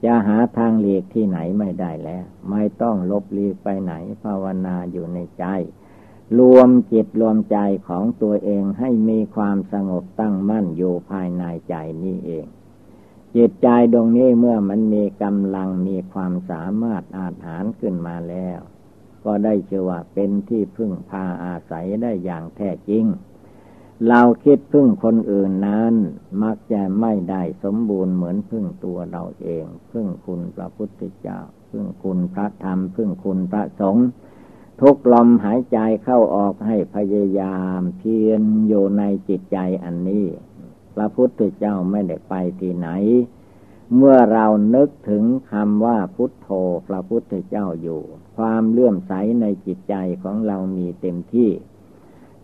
[0.04, 5.44] จะหาทางหลีกที่ไหนไม่ได้แล้ว ไม่ต้องลบหลีกไปไหน ภาวนาอยู่ในใจ
[6.38, 11.74] รวมจิตรวมใจของตัวเองให้มีความสงบตั้งมั่นอยู่ภายในใจ
[12.04, 12.46] นี่เอง
[13.36, 18.58] จิตใจดวงนี้เมื่อมันมีกำลังมีความสามารถอาหารขึ้นมาแล้ว
[19.24, 23.04] ก็ได้ชื่อว่าเป็นที่พึ่งพาอาศัยได้อย่างแท้จริง
[24.08, 25.94] เราคิดพึ่งคนอื่นนั้น
[26.42, 31.38] มักจะไม่ได้สมบูรณ์เหมือนพึ่งตัวเราเอง พึ่งคุณพระพุทธเจ้า
[31.70, 34.06] พึ่งคุณพระธรรม พึ่งคุณพระสงฆ์
[34.80, 40.26] ทุกลมหายใจเข้าออกให้พยายามเพียรอยู่ในจิตใจอันนี้
[40.94, 42.88] พระพุทธเจ้าไม่ได้ไปที่ไหน
[43.96, 46.48] เมื่อเรานึกถึงคำว่าพุทโธ
[46.88, 48.00] พระพุทธเจ้าอยู่
[48.36, 51.50] ความเลื่อมใสในจิตใจของเรามีเต็มที่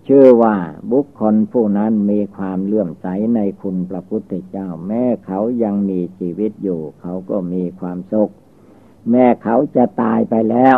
[0.09, 0.57] ชื่อว่า
[0.90, 8.32] บุคคลผู้นั้นมีความเลื่อมใสในคุณพระพุทธเจ้า แม้เขายังมีชีวิตอยู่ เขาก็มีความสุข
[9.11, 10.76] แม้เขาจะตายไปแล้ว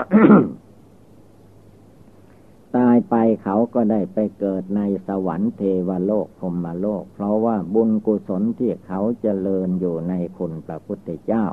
[2.76, 11.44] ตายไปเขาก็ได้ไปเกิดในสวรรค์เทวโลกพรมโลก เพราะว่าบุญกุศลที่เขาจเจริญอยู่ในคุณพระพุทธเจ้า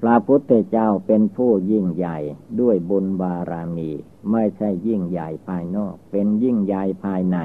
[0.00, 2.18] พระพุทธเจ้าเป็นผู้ยิ่งใหญ่
[2.60, 3.90] ด้วยบุญบารมี
[4.30, 7.38] ไม่ใช่ยิ่งใหญ่ภายนอก เป็นยิ่งใหญ่ภายใน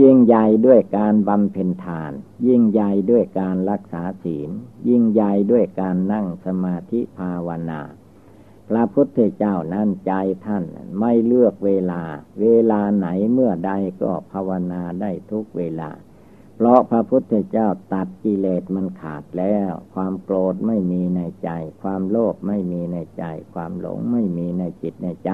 [0.00, 2.12] ยิ่งใหญ่ด้วยการบำเพ็ญทาน
[2.46, 4.50] ยิ่งใหญ่ด้วยการรักษาศีล
[4.88, 7.80] ยิ่งใหญ่ด้วยการนั่งสมาธิภาวนา
[8.68, 10.12] พระพุทธเจ้านั้นใจ
[10.44, 10.64] ท่าน
[11.00, 12.02] ไม่เลือกเวลา
[12.40, 13.72] เวลาไหนเมื่อใด
[14.02, 15.90] ก็ภาวนาได้ทุกเวลา
[16.60, 21.50] เพราะพระพุทธเจ้าตัดกิเลสมันขาดแล้ว ความโกรธไม่มีในใจ
[21.82, 25.30] ความโลภไม่มีในใจ ความหลงไม่มีในจิตในใจ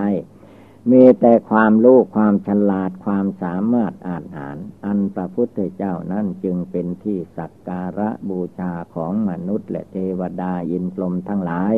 [0.90, 11.74] มีแต่ความรู้ความฉลาดความสามารถอ่านหาร อันพระพุทธเจ้านั้นจึงเป็นที่สักการะบูชาของมนุษย์และเทวดายินพรมทั้งหลาย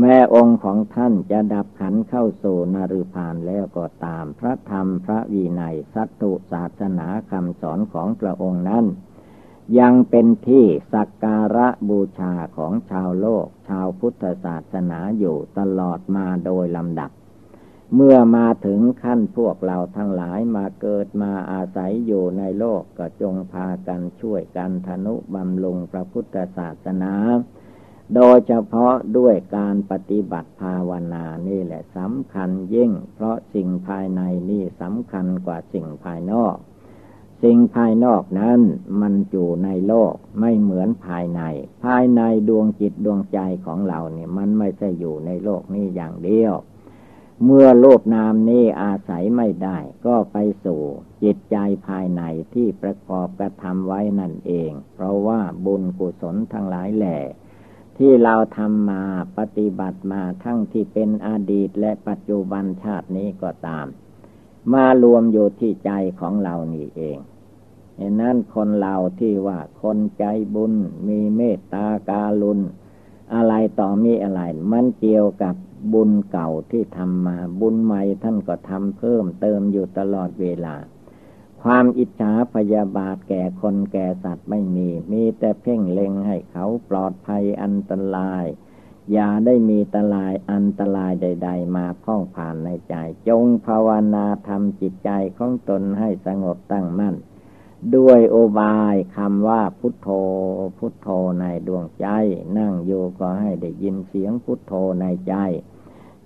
[0.00, 8.84] แม่องค์ของท่านจะดับขันเข้าสู่นรุพานแล้วก็ตาม พระธรรมพระวีนัยสัตตุศาสนาคำสอนของพระองค์นั้น
[9.78, 17.10] ยังเป็นที่สักการะบูชาของชาวโลก ชาวพุทธศาสนาอยู่ตลอดมาโดยลำดับ
[17.94, 27.14] เมื่อมาถึงขั้นพวกเราทั้งหลายมาเกิดมาอาศัยอยู่ในโลกก็จงพากันช่วยกันธนุบำรุงพระพุทธศาสนา
[28.14, 36.56] โดยเฉพาะด้วยการปฏิบัติภาวนานี่แหละสำคัญยิ่ง เพราะสิ่งภายในนี่สำคัญกว่าสิ่งภายนอก
[37.42, 38.60] สิ่งภายนอกนั้น
[39.00, 41.42] มันอยู่ในโลกไม่เหมือนภายใน
[41.84, 46.54] ภายในดวงจิตดวงใจของเราเนี่ยมันไม่ใช่อยู่ในโลกนี้อย่างเดียว
[47.44, 50.80] เมื่อโลกนามนี้อาศัยไม่ได้ ก็ไปสู่
[51.22, 52.22] จิตใจภายใน
[52.54, 57.18] ที่ประกอบกระทำไว้นั่นเอง เพราะว่าบุญกุศลทั้งหลายแหล่
[58.04, 59.02] ที่เราทำมา
[59.38, 63.86] ปฏิบัติมาทั้งที่เป็นอดีตและปัจจุบันชาตินี้ก็ตาม
[64.72, 65.90] มารวมอยู่ที่ใจ
[66.20, 67.18] ของเรานี่เอง
[67.96, 70.24] เหตุนั้นคนเราที่ว่าคนใจ
[70.54, 70.74] บุญ
[71.08, 72.60] มีเมตตาการุณ
[73.34, 74.42] อะไรต่อมีอะไร
[74.72, 75.54] มันเกี่ยวกับ
[75.92, 80.74] บุญเก่าที่ทำมาบุญใหม่ท่านก็ทำเพิ่มเติมอยู่ตลอดเวลา
[81.62, 88.44] ความอิจฉาพยาบาทแก่คนแก่สัตว์ไม่มี มีแต่เพ่งเล็งให้เขาปลอดภัยอันตราย
[89.12, 92.94] อย่าได้มีตรายอันตรายใด ๆ มาพ้องผ่านในใจ
[93.28, 97.14] จงภาวนาทำจิตใจของตนให้สงบตั้งมั่น
[97.96, 100.08] ด้วยโอบายคำว่าพุทโธ
[100.78, 101.08] พุทโธ
[101.40, 102.06] ในดวงใจ
[102.58, 105.34] นั่งอยู่ก็ให้ได้ยินเสียงพุทโธในใจ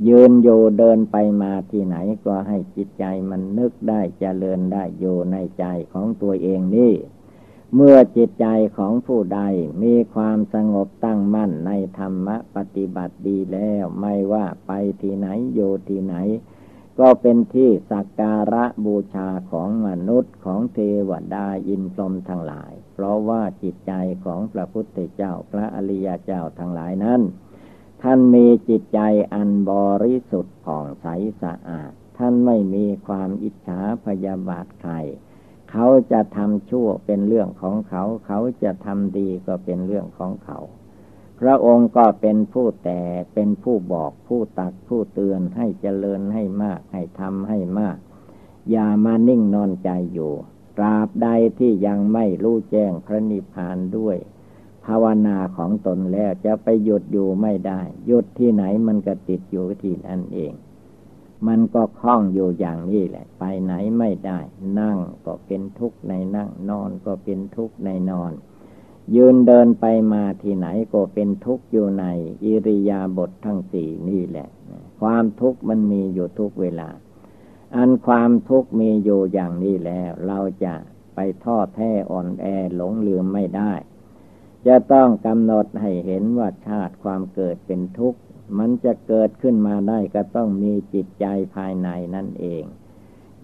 [0.08, 6.94] ยืนอยู่เดินไปมาที่ไหนก็ให้จิตใจมันนึกได้จเจริญได้อยู่ในใจของตัวเองนี่
[7.74, 9.40] เมื่อจิตใจของผู้ใด
[9.82, 16.16] มีความสงบตั้งมั่นในธรรมปฏิบัติดีแล้วไม่ว่าไปที่ไหนโยที่ไหน
[17.00, 20.78] ก็เป็นที่สักการะบูชาของมนุษย์ของเท
[21.08, 23.92] วดาอินทรมทั้งหลาย เพราะว่าจิตใจ
[24.24, 27.20] ของพระพุทธเจ้าพระอริยเจ้าทั้งหลายนั้น
[28.02, 29.00] ท่านมีจิตใจ
[29.34, 29.72] อันบ
[30.04, 31.06] ริสุทธิ์ผ่องใส
[31.42, 34.94] สะอาด ท่านไม่มีความอิจฉาพยาบาทใคร
[35.70, 40.58] เขาจะทำชั่วเป็นเรื่องของเขา เขาจะทำดีก็เป็นเรื่องของเขา
[41.40, 43.00] พระองค์ก็เป็นผู้แต่
[43.34, 47.96] เป็นผู้บอกผู้ตักผู้เตือนให้เจริญให้มากให้ทำให้มาก
[48.70, 50.32] อย่ามานิ่งนอนใจอยู่
[50.76, 51.28] ตราบใด
[51.58, 54.16] ที่ยังไม่รู้แจ้งพระนิพพานด้วย
[54.86, 60.52] ภาวนาของตนแล้วจะไปหยุดอยู่ไม่ได้ หยุดที่ไหนมันก็ติดอยู่ที่นั่นเอง
[61.46, 64.38] มันก็คล้องอยู่อย่างนี้แหละ ไปไหนไม่ได้
[64.80, 68.32] นั่งก็เป็นทุกข์ในนั่ง นอนก็เป็นทุกข์ในนอน
[69.14, 72.04] ยืนเดินไปมาที่ไหนก็เป็นทุกข์อยู่ใน
[72.44, 74.48] อิริยาบถททั้งสี่นี่แหละ
[75.00, 76.88] ความทุกข์มันมีอยู่ทุกเวลา
[77.76, 80.74] อันความทุกข์มีอยู่อย่างนี้แล้ว เราจะ
[81.14, 83.72] ไปทอดแท้อ่อนแอหลงลืมไม่ได้
[84.66, 88.20] จะต้องกำหนดให้เห็นว่าชาติความเกิดเป็นทุกข์
[88.58, 92.64] มันจะเกิดขึ้นมาได้ก็ต้องมีจิตใจภายในนั่นเอง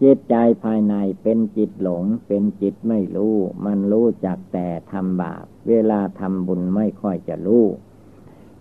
[0.03, 7.67] จิตใจภายในเป็นจิตหลง เป็นจิตไม่รู้ มันรู้จักแต่ทำบาป เวลาทำบุญไม่ค่อยจะรู้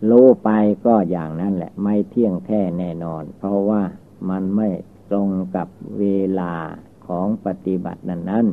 [0.09, 0.49] รู้ไป
[0.85, 3.81] ก็อย่างนั้นแหละ ไม่เที่ยงแท้แน่นอน เพราะว่า
[4.29, 4.69] มันไม่
[5.09, 5.67] ตรงกับ
[5.99, 6.05] เว
[6.39, 6.53] ลา
[7.07, 8.45] ของปฏิบัตินั้นนั้น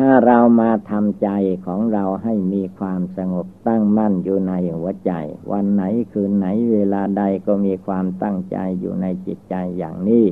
[0.00, 1.28] ถ้าเรามาทำใจ
[1.66, 5.12] ของเราให้มีความสงบตั้งมั่นอยู่ในหัวใจ
[5.52, 5.82] วันไหน
[6.12, 10.26] คืนไหนเวลาใดก็มีความตั้งใจอยู่ในจิตใจอย่างนี้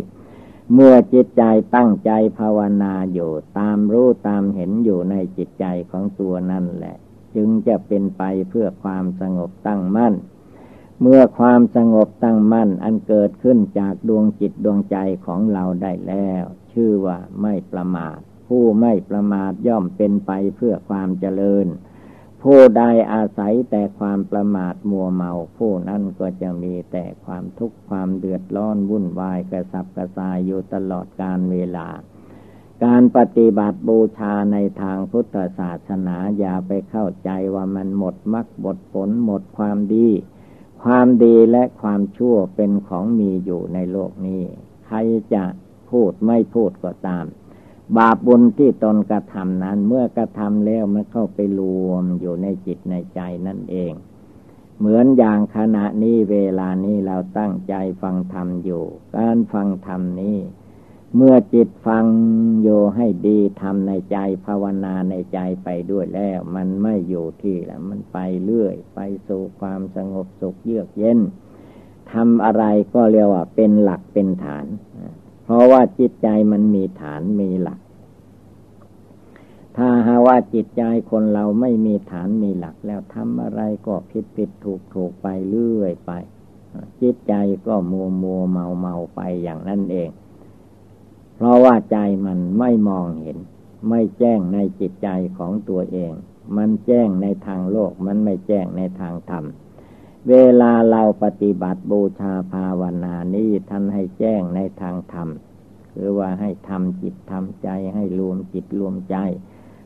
[0.73, 1.43] เมื่อจิตใจ
[1.77, 6.97] ตั้งใจภาวนาอยู่ตามรู้ตามเห็นอยู่ในจิตใจของตัวนั่นแหละ
[7.35, 10.15] จึงจะเป็นไปเพื่อความสงบตั้งมั่น
[11.01, 14.97] เมื่อความสงบตั้งมั่นอันเกิดขึ้นจากดวงจิตดวงใจ
[15.27, 21.67] ของเราได้แล้ว ชื่อว่าไม่ประมาท ผู้ไม่ประมาทย่อมเป็นไปเพื่อความเจริญ
[22.43, 22.83] ผู้ใด
[23.13, 31.89] อาศัยแต่ความประมาทมัวเมา ผู้นั้นก็จะมีแต่ความทุกข์ความเดือดร้อนวุ่นวายกระสับกระส่ายอยู่ตลอดการเวลา
[32.85, 40.09] การปฏิบัติบูชาในทางพุทธศาสนาอย่าไปเข้าใจว่ามันหมดมรรคหมดผลหมดความดี
[40.85, 44.43] ความดีและความชั่วเป็นของมีอยู่ในโลกนี้
[44.87, 44.99] ใคร
[45.35, 45.45] จะ
[45.91, 47.25] พูดไม่พูดก็ตาม
[47.97, 53.93] บาปบุญที่ตนกระทำนั้น เมื่อกระทำแล้วมันเข้าไปรวมอยู่ในจิตในใจนั่นเอง
[54.79, 58.85] เหมือนอย่างขณะนี้เวลานี้เราตั้งใจฟังธรรมอยู่
[59.17, 60.39] การฟังธรรมนี้
[61.17, 62.05] เมื่อจิตฟัง
[62.63, 71.19] โยให้ดีทำในใจภาวนาในใจไปด้วยแล้ว มันไม่อยู่ที่แล้วมันไปเรื่อย ไปสู่ความสงบสุขเยือกเย็น
[72.13, 72.65] ทำอะไร
[72.95, 74.67] ก็เรียกว่าเป็นหลักเป็นฐาน
[75.47, 77.79] เพราะว่าจิตใจมันมีฐานมีหลัก
[79.77, 86.13] ถ้าหาว่าจิตใจคนเราไม่มีฐานมีหลัก แล้วทำอะไรก็ผิดผิดถูกถูกไปเรื่อยไป
[87.01, 87.35] จิตใจ
[87.67, 90.11] ก็มัวมัวเมาเมาไปอย่างนั้นเอง
[91.37, 93.39] เพราะว่าใจมันไม่มองเห็น
[93.89, 96.13] ไม่แจ้งในจิตใจของตัวเอง
[96.57, 99.45] มันแจ้งในทางโลก มันไม่แจ้งในทางธรรม
[100.31, 105.29] เวลาเราปฏิบัติบูชาภาวนานี้ท่านให้แจ้งในทางธรรม
[105.93, 109.17] คือว่าให้ทำจิตทำใจให้รวมจิตรวมใจ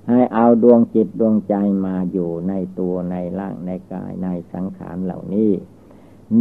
[0.08, 1.54] ให้เอาดวงจิตดวงใจ
[1.86, 5.52] มาอยู่ในตัวในร่างในกายในสังขารเหล่านี้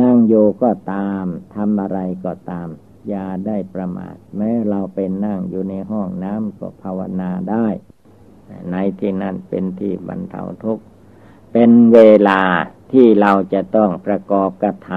[0.01, 0.33] นั่งโย
[0.63, 1.25] ก็ตาม
[1.55, 2.67] ทำอะไรก็ตาม
[3.09, 7.67] อย่าได้ประมาท แม้เราเป็นนั่งอยู่ในห้องน้ำก็ภาวนาได้
[8.71, 10.83] ในที่นั้นเป็นที่บรรเทาทุกข์
[11.51, 12.41] เป็นเวลา
[12.91, 14.91] ที่เราจะต้องประกอบกระท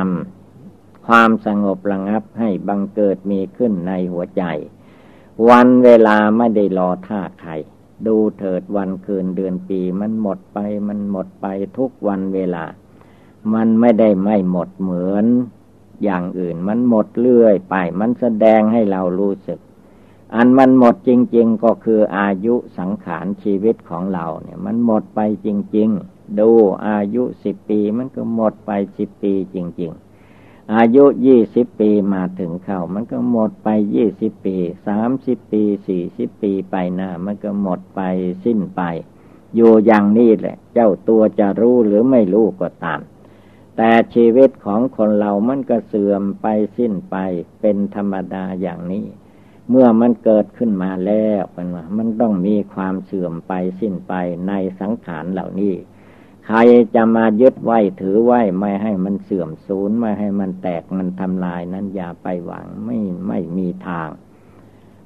[0.50, 4.42] ำความสงบระงับให้บังเกิดมีขึ้นในหัวใจ
[5.48, 7.52] วันเวลาไม่ได้รอท่าใคร
[8.06, 11.46] ดูเถิดวันคืนเดือนปีมันหมดไปมันหมดไป
[11.78, 12.64] ทุกวันเวลา
[13.54, 15.26] มันไม่ได้ไม่หมดเหมือน
[16.02, 19.58] อย่างอื่นมันหมดเรื่อยไป มันแสดงให้เรารู้สึก
[20.34, 26.50] อันมันหมดจริง ๆ ก็คืออายุสังขารชีวิตของเราเนี่ย มันหมดไปจริง ๆ ดู
[26.88, 29.92] อายุสิบปีมันก็หมดไปสิบปีจริง
[30.32, 34.56] ๆ อายุยี่สิบปีมาถึงเข้ามันก็หมดไปยี่สิบปี
[34.86, 38.00] สามสิบปีสี่สิบปีไปหน้า มันก็หมดไป
[38.44, 38.82] สิ้นไป
[39.54, 43.00] อยู่อย่างนี้แหละ เจ้าตัวจะรู้หรือไม่รู้ก็ตาม
[43.76, 46.46] แต่ชีวิตของคนเรามันก็เสื่อมไป
[46.78, 47.16] สิ้นไป
[47.60, 49.06] เป็นธรรมดาอย่างนี้
[49.70, 51.68] เมื่อมันเกิดขึ้นมาแล้วเป็น
[51.98, 54.14] มันต้องมีความเสื่อมไปสิ้นไป
[54.48, 55.74] ในสังขารเหล่านี้
[56.46, 56.58] ใคร
[56.94, 64.08] จะมายึดไว้ถือไว้ไม่ให้มันเสื่อมสูญไม่ให้มันแตกมันทำลายนั้นอย่าไปหวังไม่ไม่มีทาง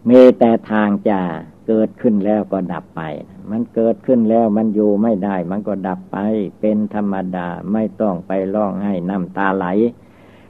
[0.09, 1.21] มีแต่ทางจะ
[1.67, 3.03] เกิดขึ้นแล้วก็ดับไป
[3.51, 6.19] มันเกิดขึ้นแล้วมันอยู่ไม่ได้ มันก็ดับไป
[6.61, 9.67] เป็นธรรมดาไม่ต้องไปร้องให้น้ำตาไหล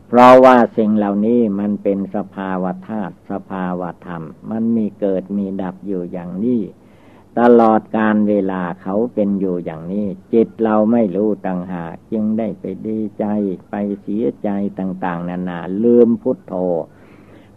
[0.08, 6.60] เพราะว่าสิ่งเหล่านี้มันเป็นสภาวะธาตุสภาวะธรรม มันมีเกิดมีดับอยู่อย่างนี้
[7.40, 13.24] ตลอดการเวลาเขาเป็นอยู่อย่างนี้ จิตเราไม่รู้ต่างหากจึงได้ไปดีใจ
[13.70, 16.54] ไปเสียใจต่างๆ นานาลืมพุทโธ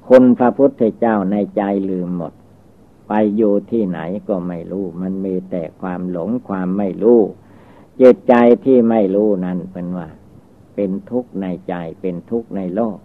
[0.07, 2.33] คุณพระพุทธเจ้าในใจลืมหมด
[3.07, 7.21] ไปอยู่ที่ไหนก็ไม่รู้ มันมีแต่ความหลงความไม่รู้
[8.01, 8.33] จิตใจ
[8.65, 10.07] ที่ไม่รู้นั้นเป็นว่า
[10.75, 12.97] เป็นทุกข์ในใจเป็นทุกข์ในโลก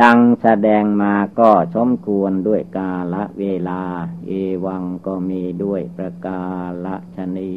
[0.00, 3.82] ดังแสดงมาก็สมควรด้วยกาละเวลา
[4.26, 4.30] เอ
[4.64, 6.42] วังก็มีด้วยประกา
[6.84, 7.54] ละชนี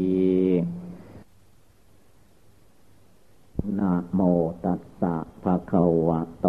[3.79, 4.19] นะโม
[4.63, 6.47] ตัสสะภะคะวะโต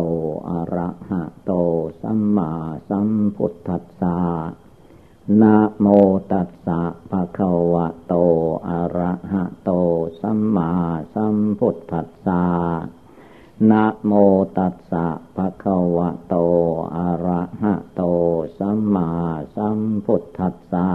[0.48, 1.52] อะระหะโต
[2.02, 2.52] สัมมา
[2.88, 4.18] สัมพุทธัสสะ
[5.42, 5.86] นะโม
[6.32, 6.80] ตัสสะ
[7.10, 8.14] ภะคะวะโต
[8.68, 9.70] อะระหะโต
[10.20, 10.70] สัมมา
[11.14, 12.44] สัมพุทธัสสะ
[13.68, 14.12] นะโม
[14.58, 15.06] ตัสสะ
[15.36, 16.34] ภะคะวะโต
[16.96, 18.02] อะระหะโต
[18.58, 19.10] สัมมา
[19.56, 20.88] สัมพุทธัสสะ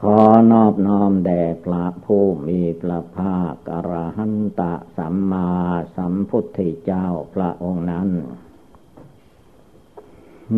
[0.00, 0.18] ขอ
[0.52, 5.50] นอบน้อมแด่พระผู้มีพระภาคอรหันตะสัมมา
[5.96, 8.08] สัมพุทธเจ้าพระองค์นั้น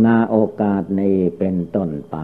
[0.04, 2.16] นาโอกาสนี้เป็นต้นไป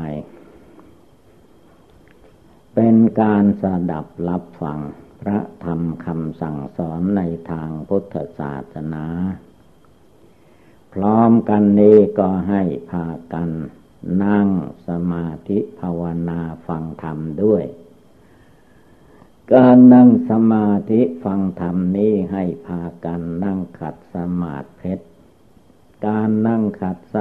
[2.74, 4.80] เป็นการสดับรับฟัง
[5.28, 9.06] ระธรรมคำสั่งสอนในทางพุทธศาสนา
[10.92, 13.50] พร้อมกันนี้ก็ให้พากัน
[14.24, 14.48] นั่ง
[14.88, 17.64] สมาธิภาวนาฟังธรรมด้วย
[19.54, 25.06] การนั่งสมาธิฟังธรรมนี้ให้พากันนั่งขัดสมาธิเพชร
[26.06, 27.16] การนั่งขัดส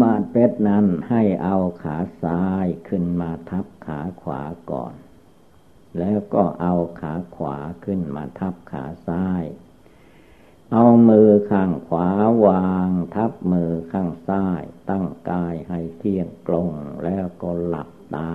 [0.00, 4.94] มาธิเพชรนั้นให้เอาขาซ้ายขึ้นมาทับขาขวาก่อน
[5.98, 9.44] แล้วก็เอาขาขวาขึ้นมาทับขาซ้าย
[10.72, 12.08] เอามือข้างขวา
[12.46, 16.68] วางทับมือข้างซ้าย ตั้งกายให้เที่ยงตรง
[17.04, 18.32] แล้วก็หลับตา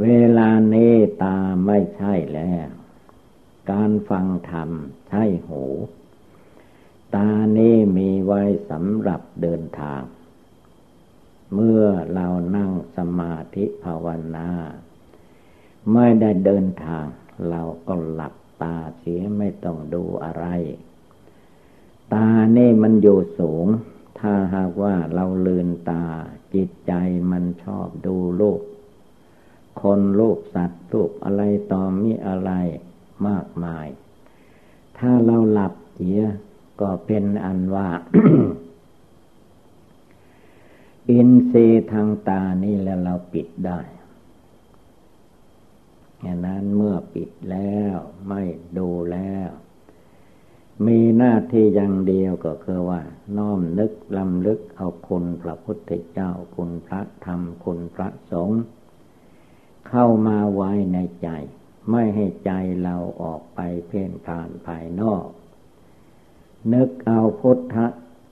[0.00, 0.06] เว
[0.38, 0.74] ลาเน
[1.22, 1.36] ตา
[1.66, 2.68] ไม่ใช่แล้ว
[3.70, 4.70] การฟังธรรม
[5.08, 5.64] ใช่หู
[7.14, 7.58] ตาเน
[7.96, 10.02] มีไว้สำหรับเดินทาง
[11.54, 11.84] เมื่อ
[12.14, 12.26] เรา
[12.56, 14.48] นั่งสมาธิภาวนา
[15.92, 17.06] ไม่ได้เดินทาง
[17.50, 20.46] เราก็หลับตาเสียไม่ต้องดูอะไร
[22.14, 23.66] ตาเนี่มันอยู่สูง
[24.18, 26.04] ถ้าหากว่าเราลืนตา
[26.54, 26.92] จิตใจ
[27.30, 28.60] มันชอบดูลูก
[29.80, 32.50] คนลูกสัตว์ลูกอะไรต่อมีอะไร
[33.26, 33.86] มากมาย
[34.98, 36.20] ถ้าเราหลับเสีย
[36.80, 37.88] ก็เป็นอันว่า
[41.10, 43.80] อินทรีย์ทางตานี่แล้วเราปิดได้
[46.24, 47.96] อย่างนั้นเมื่อปิดแล้ว
[48.28, 48.42] ไม่
[48.78, 49.50] ดูแล้ว
[50.86, 53.00] มีหน้าที่อย่างเดียวก็คือว่า
[53.36, 58.60] น้อมนึกลำลึกเอาคุณพระพุทธเจ้าคุณพระธรรมคุณพระสงฆ์
[59.88, 61.28] เข้ามาไว้ในใจ
[61.90, 62.52] ไม่ให้ใจ
[62.82, 65.26] เราออกไปเพ่นผ่านภายนอก
[66.72, 67.76] นึกเอาพุทธ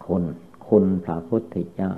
[0.06, 0.24] คุณ
[0.68, 1.92] คุณพระพุทธเจ้า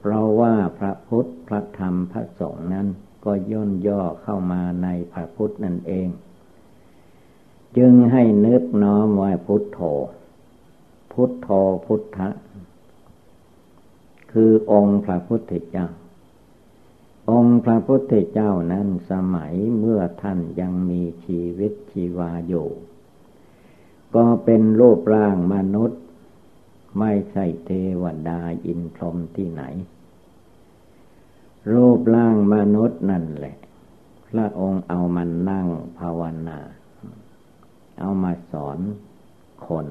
[0.00, 2.88] เพราะว่าพระพุทธพระธรรมพระสงฆ์นั้น
[3.24, 6.08] ก็ย่นย่อเข้ามาในพระพุทธนั่นเอง
[7.76, 9.80] จึงให้นึกน้อมไว้พุทโธ
[11.12, 11.48] พุทโธ
[11.86, 12.28] พุทธะ
[14.32, 15.86] คือองค์พระพุทธเจ้า
[17.30, 22.68] องค์พระพุทธเจ้านั้นสมัยเมื่อท่านยังมีชีวิตชีวาอยู่
[24.14, 26.00] ก็เป็นรูปร่างมนุษย์
[26.98, 27.70] ไม่ใช่เท
[28.02, 29.62] วดาอินทรมที่ไหน
[31.72, 33.56] รูปร่างมนุษย์นั่นแหละ
[34.28, 36.58] พระองค์เอามันนั่งภาวนา
[38.00, 38.78] เอามาสอน
[39.66, 39.86] คน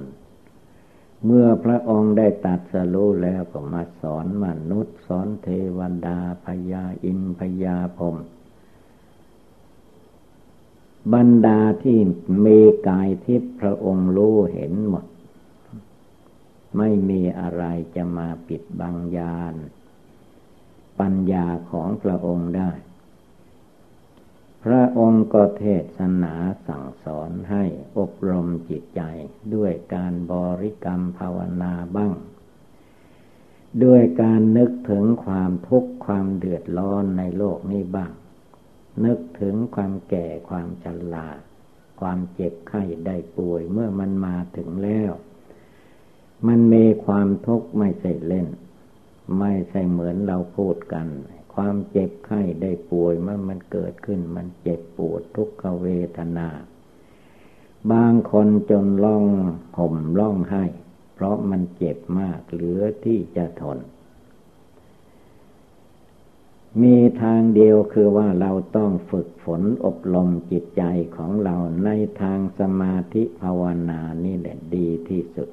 [1.26, 5.48] เมื่อพระองค์ได้ตัดสรู้แล้วก็มาสอนมนุษย์ สอนเท
[5.78, 8.16] วดาพญาอินพญาพรม
[11.14, 12.00] บรรดาที่
[12.46, 15.06] มีกายทิพย์พระองค์รู้เห็นหมด
[16.78, 17.64] ไม่มีอะไร
[17.96, 19.56] จะมาปิดบังยาน
[21.00, 22.72] ปัญญาของพระองค์ได้
[24.64, 25.66] พระองค์ก็เท
[25.98, 26.34] ศนา
[26.68, 27.64] สั่งสอนให้
[27.98, 29.02] อบรมจิตใจ
[29.56, 32.14] ด้วยการบริกรรมภาวนาบ้าง
[33.84, 38.12] ด้วยการนึกถึงความทุกข์ความเดือดร้อนในโลกนี้บ้าง
[39.06, 41.28] นึกถึงความแก่ความชรา
[42.00, 45.12] ความเจ็บไข้ได้ป่วยเมื่อมันมาถึงแล้ว
[46.48, 48.48] มันมีความทุกข์ไม่ใช่เล่น
[49.40, 51.08] ไม่ใช่เหมือนเราพูดกัน
[51.54, 56.50] ความเจ็บไข้ได้ป่วยเมื่อมันเกิดขึ้น มันเจ็บปวดทุกขเวทนา
[57.92, 59.26] บางคนจนร้อง
[59.78, 60.64] ห่มร้องไห้
[61.14, 63.80] เพราะมันเจ็บมากเหลือที่จะทน
[66.82, 70.84] มีทางเดียวคือว่าเราต้องฝึกฝนอบรมจิตใจ
[71.16, 71.56] ของเรา
[71.86, 71.90] ใน
[72.22, 75.50] ทางสมาธิภาวนานี่แหละดีที่สุด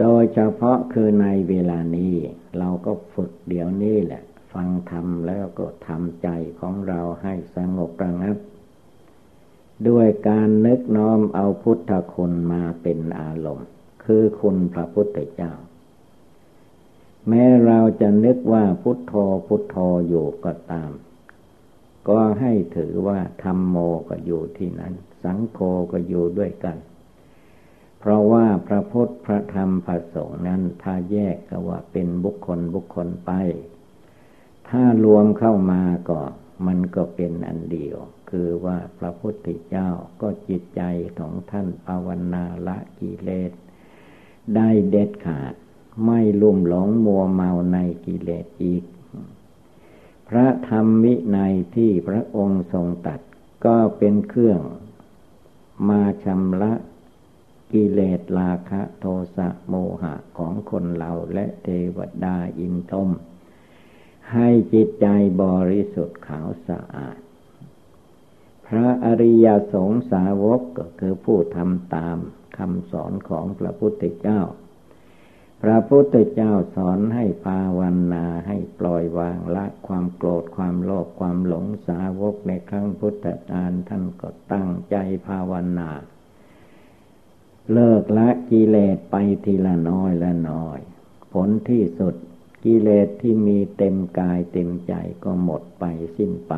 [0.00, 2.14] โดยเฉพาะคือในเวลานี้
[2.58, 4.22] เราก็ฝึกเดี๋ยวนี้แหละ
[4.52, 6.28] ฟังธรรมแล้วก็ทำใจ
[6.60, 8.36] ของเราให้สงบระงับ
[9.88, 13.68] ด้วยการนึกน้อมเอาพุทธคุณมาเป็นอารมณ์
[14.04, 15.52] คือคุณพระพุทธเจ้า
[17.28, 19.14] แม้เราจะนึกว่าพุทโธ
[19.46, 19.76] พุทโธ
[20.08, 20.90] อยู่ก็ตาม
[22.08, 23.76] ก็ให้ถือว่าธรรมโม
[24.08, 24.92] ก็อยู่ที่นั้น
[25.22, 25.58] สังโฆ
[25.92, 26.76] ก็อยู่ด้วยกัน
[28.06, 33.30] เพราะว่าพระพุทธพระธรรมพระสงฆ์นั้นถ้าแยกก็ว่าเป็นบุคคลบุคคลไป
[34.68, 36.20] ถ้ารวมเข้ามาก็
[36.66, 37.96] มันก็เป็นอันเดียว
[38.30, 39.88] คือว่าพระพุทธเจ้า
[40.20, 40.82] ก็จิตใจ
[41.18, 43.52] ของท่านภาวนาละกิเลส
[44.54, 45.54] ได้เด็ดขาด
[46.04, 48.84] ไม่ลุ่มหลงมัวเมาในกิเลสอีก
[50.28, 53.20] พระธรรมวินัยที่พระองค์ทรงตัด
[53.66, 54.60] ก็เป็นเครื่อง
[55.88, 56.72] มาชำระ
[57.74, 59.06] กิเลสราคะโท
[59.36, 63.08] สะโมหะของคนเราและเทวดาอินทม
[64.32, 65.06] ให้จิตใจ
[65.42, 67.18] บริสุทธิ์ขาวสะอาด
[68.66, 72.18] พระอริยสงสาวกก็คือผู้ทำตาม
[72.58, 74.40] คำสอนของพระพุทธเจ้า
[75.62, 77.80] พระพุทธเจ้าสอนให้ภาว
[78.12, 84.96] นาให้ปล่อยวางละความโกรธความโลภความหลงสาวกในครั้งพุทธกาลท่านก็ตั้งใจ
[85.28, 85.90] ภาวนา
[87.72, 90.78] เลิกละกิเลสไปทีละน้อยละน้อย
[91.32, 92.14] ผลที่สุด
[92.64, 94.92] กิเลสที่มีเต็มกายเต็มใจ
[95.24, 95.84] ก็หมดไป
[96.16, 96.54] สิ้นไป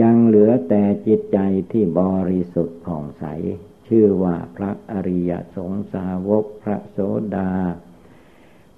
[0.00, 1.38] ยังเหลือแต่จิตใจ
[1.70, 3.24] ที่บริสุทธิ์ผ่องใส
[3.88, 6.98] ชื่อว่าพระอริยสงสาวกพระโส
[7.36, 7.52] ดา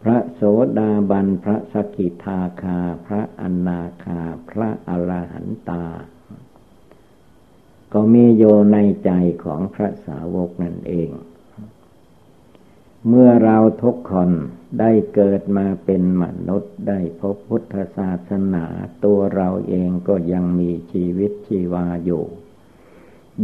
[0.02, 0.42] พระโส
[0.78, 4.20] ดาบันพระสกิทาคา พระอนาคา
[4.50, 5.84] พระอรหันตา
[7.94, 9.10] ก็มีโยในใจ
[9.44, 11.10] ของพระสาวกนั่นเอง
[13.08, 14.30] เมื่อเราทุกคน
[14.80, 18.64] ได้เกิดมาเป็นมนุษย์ได้พบพุทธศาสนา
[19.04, 22.24] ตัวเราเองก็ยังมีชีวิตชีวาอยู่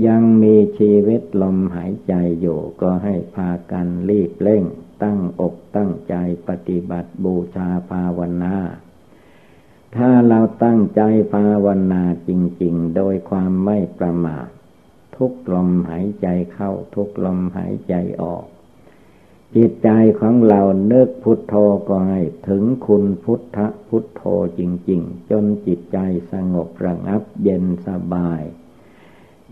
[0.06, 4.64] ยังมีชีวิตลมหายใจอยู่ ก็ให้พากันรีบเร่ง
[5.02, 6.14] ตั้งอกตั้งใจ
[6.48, 8.56] ปฏิบัติบูชาภาวนา
[9.96, 12.30] ถ้าเราตั้งใจภาวนาจ
[12.62, 14.48] ริง ๆ โดยความไม่ประมาท
[15.16, 18.44] ทุกลมหายใจเข้าทุกลมหายใจออก
[19.56, 21.54] จิตใจของเราเนึกพุทโธ
[21.88, 24.22] ก็ให้ถึงคุณพุทธพุทโธ
[24.58, 24.60] จ
[24.90, 25.98] ริง ๆ จนจิตใจ
[26.32, 28.42] สงบระงับเย็นสบาย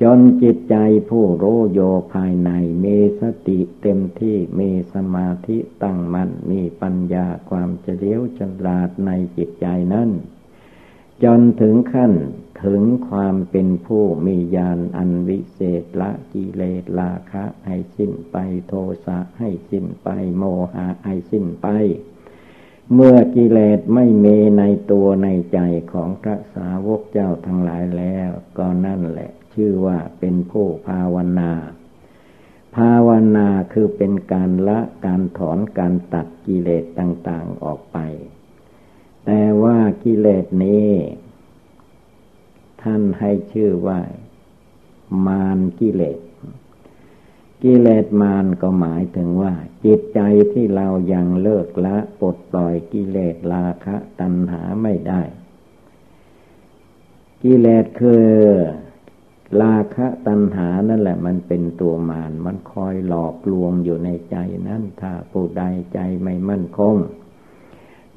[0.02, 0.76] จนจิตใจ
[1.10, 1.80] ผู้รู้โย
[2.14, 2.50] ภายใน
[2.84, 10.10] มีสติเต็มที่มีสมาธิตั้งมัน่นมีปัญญาความเฉลียวฉลาดในจิตใจนั้น
[11.24, 12.12] จนถึงขั้น
[12.64, 18.36] ถึงความเป็นผู้มีญาณอันวิเศษละกิเลสราคะให้สิ้นไป
[18.66, 18.74] โท
[19.06, 20.44] สะให้สิ้นไปโม
[20.74, 21.66] หะให้สิ้นไป
[22.94, 25.58] เมื่อกิเลสไม่มีในตัวในใจ
[25.92, 31.52] ของพระสาวกเจ้าทั้งหลายแล้วก็นั่นแหละ ชื่อว่าเป็นผู้ภาวนา
[32.76, 37.98] ภาวนาคือเป็นการละการถอนการตัดกิเลสต่าง ๆออกไป
[39.24, 40.90] แต่ว่ากิเลสนี้
[42.82, 44.00] ท่านให้ชื่อว่า
[45.26, 46.20] มารกิเลส
[47.62, 49.54] กิเลสมารก็หมายถึงว่า
[49.84, 50.20] จิตใจ
[50.52, 55.22] ที่เรายังเลิกละปลดปล่อยกิเลสราคะตัณหาไม่ได้
[57.42, 58.28] กิเลสคือ
[59.62, 64.36] ราคะตัณหานั่นแหละมันเป็นตัวมารมันคอยหลอกลวงอยู่ในใจ
[64.68, 65.62] นั้นถ้าผู้ใด
[65.94, 66.96] ใจไม่มั่นคง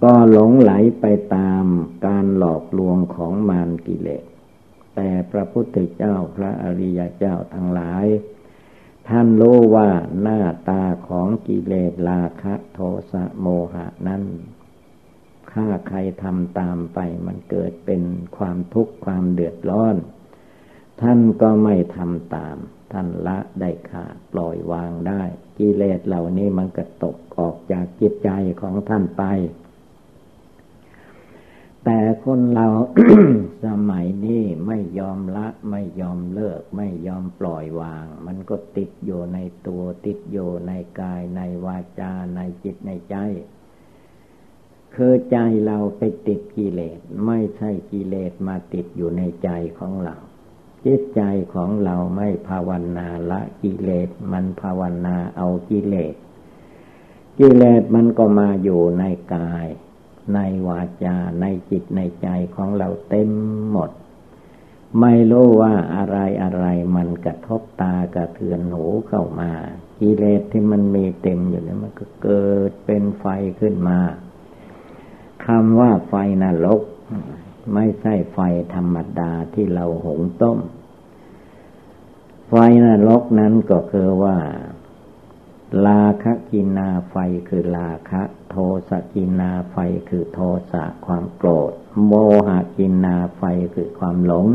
[0.03, 0.71] ก็หลงไหล
[1.01, 1.05] ไป
[1.35, 1.65] ตาม
[2.05, 4.23] การหลอกลวงของมารกิเลส
[4.95, 8.05] แต่พระพุทธเจ้าพระอริยเจ้าทั้งหลาย
[9.07, 9.89] ท่านรู้ว่า
[10.21, 12.79] หน้าตาของกิเลสราคะโท
[13.11, 14.23] สะโมหะนั้น
[15.51, 18.03] ถ้าใครทำตามไปมันเกิดเป็น
[18.37, 19.95] ความทุกข์ความเดือดร้อน
[21.01, 22.57] ท่านก็ไม่ทำตาม
[22.91, 25.23] ท่านละได้ขาดปล่อยวางได้
[25.57, 28.29] กิเลสเหล่านี้มันก็ตกออกจากจิตใจ
[28.61, 29.23] ของท่านไป
[31.85, 32.67] แต่คนเรา
[33.65, 43.15] สมัยนี้ไม่ยอมละ ไม่ยอมเลิก ไม่ยอมปล่อยวาง มันก็ติดอยู่ในตัวติดอยู่ในกายในวาจาในจิตในใจ
[44.95, 49.49] คือใจเราไปติดกิเลส ไม่ใช่กิเลสมาติดอยู่ในใจ
[49.79, 50.15] ของเรา
[50.85, 51.21] จิตใจ
[51.53, 56.15] ของเราไม่ภาวนาละกิเลส มันภาวนาเอากิเลส
[57.39, 59.03] กิเลสมันก็มาอยู่ใน
[59.33, 59.67] กาย
[60.33, 63.29] ในวาจา ในจิตในใจของเราเต็ม
[63.71, 63.91] หมด
[64.99, 66.65] ไม่รู้ว่าอะไรอะไร
[66.95, 69.51] มันกระทบตากระเทือนหูเข้ามา
[69.99, 73.25] กิเลสที่มันมีเต็มอยู่นี่มันก็เกิดเป็นไฟ
[73.59, 73.99] ขึ้นมา
[75.45, 76.13] คำว่าไฟ
[76.43, 76.81] นรก
[77.73, 78.39] ไม่ใช่ไฟ
[78.73, 80.59] ธรรมดาที่เราหุงต้ม
[82.49, 82.53] ไฟ
[82.85, 84.37] นรกนั้นก็คือว่า
[85.85, 87.15] ราคัคคินาไฟ
[87.49, 88.55] คือราคะ โท
[88.89, 89.75] สัคคินาไฟ
[90.09, 90.39] คือโท
[90.71, 91.71] สะความโกรธ
[92.05, 92.13] โม
[92.47, 93.43] หัคคินาไฟ
[93.75, 94.47] คือความหลง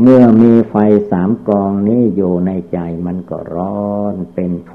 [0.00, 0.76] เมื่อมีไฟ
[1.10, 4.74] สามกองนี้อยู่ในใจมันก็ร้อนเป็นไฟ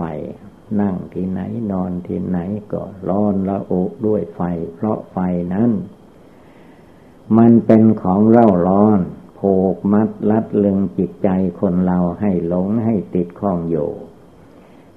[0.82, 1.42] นั่งที่ไหน
[1.72, 2.40] นอนที่ไหน
[2.74, 4.42] ก็ร้อนละอุด้วยไฟ
[4.76, 5.18] เพราะไฟ
[5.54, 5.72] นั้น
[7.38, 9.00] มันเป็นของเร่าร้อน
[9.40, 13.92] ผูกมัดลัดลึงจิตใจคนเราให้หลงให้ติดข้องอยู่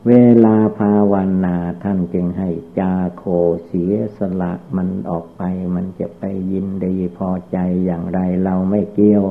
[0.09, 0.13] เว
[0.45, 1.15] ลาภาว
[1.45, 3.25] นาท่านจึงให้จาโค
[3.67, 5.43] เสียสละมันออกไป
[5.75, 9.25] มันจะไปยินดีพอใจอย่างไรเราไม่เกี่ยว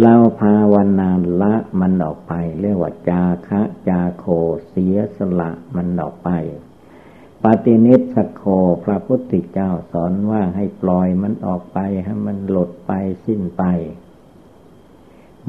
[0.00, 1.10] เราภาวนา
[1.42, 4.24] ละมันออกไป เรียกว่าจาคะจาโค
[4.68, 6.30] เสียสละมันออกไป
[7.44, 8.42] ปฏินิสโค
[8.84, 12.92] พระพุทธเจ้าสอนว่าให้ปล่อยมันออกไปให้มันหลุดไป
[13.26, 13.62] สิ้นไป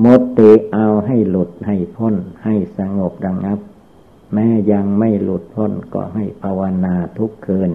[0.04, 3.60] มดติเอาให้หลุดให้พ้นให้สงบดังนับ
[4.34, 7.72] แม้ยังไม่หลุดพ้นก็ให้ภาวนาทุกคืน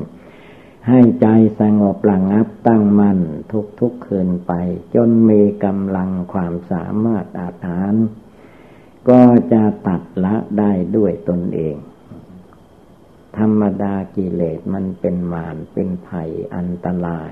[0.88, 1.26] ให้ใจ
[1.60, 3.18] สงบระงับตั้งมั่น
[3.52, 4.52] ทุกทุกคืนไป
[4.94, 7.94] จนมีกำลังความสามารถอาถาน
[9.08, 11.76] ก็จะตัดละได้ด้วยตนเอง
[13.38, 17.30] ธรรมดากิเลสมันเป็นมารเป็นภัยอันตราย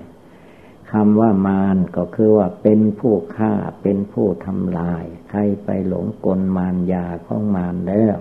[0.92, 8.16] คำว่ามารก็คือว่าเป็นผู้ฆ่าเป็นผู้ทำลาย ใครไปหลงกลมารยาของมารแล้ว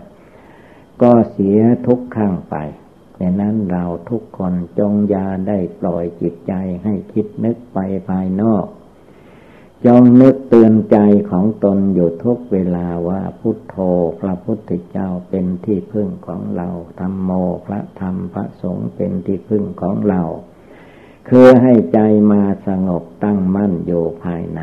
[1.02, 2.56] ก็เสียทุกข้างไป
[3.20, 6.54] ดังนั้นเราทุกคนจงยาได้ปล่อยจิตใจ
[6.84, 7.80] ให้คิดนึกไป
[8.10, 8.66] ภายนอก
[9.86, 10.98] จงนึกเตือนใจ
[11.32, 13.76] ของตนอยู่ทุกเวลาว่าพุทโธ
[14.20, 16.70] พระพุทธเจ้าเป็นที่พึ่งของเรา
[17.00, 17.32] ธรรมโม
[17.66, 20.22] พระธรรมพระสงฆ์เป็นที่พึ่งของเรา
[21.30, 22.00] คือให้ใจ
[22.32, 24.62] มาสงบตั้งมั่นอยู่ภายใน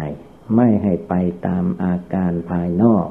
[0.56, 1.14] ไม่ให้ไป
[1.46, 3.08] ตามอาการภายนอก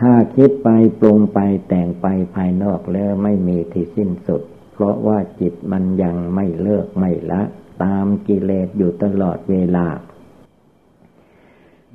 [0.00, 0.68] ถ้าคิดไป
[1.00, 1.38] ปรุงไป
[1.68, 4.42] แต่งไปภายนอกแล้วไม่มีที่สิ้นสุด
[4.72, 7.42] เพราะว่าจิตมันยังไม่เลิกไม่ละ
[7.84, 9.86] ตามกิเลสอยู่ตลอดเวลา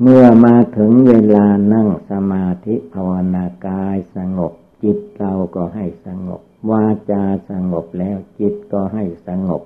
[0.05, 6.41] เมื่อมาถึงเวลานั่งสมาธิภาวนากายสงบ จิตเราก็ให้สงบ
[6.71, 9.61] วาจาสงบแล้วจิตก็ให้สงบ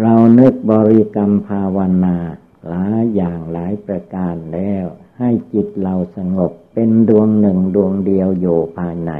[0.00, 2.16] เรานึกบริกรรมภาวนา
[2.68, 4.84] หลายอย่างหลายประการแล้ว
[5.18, 9.12] ให้จิตเราสงบเป็นดวงหนึ่งดวงเดียวอยู่ภายใน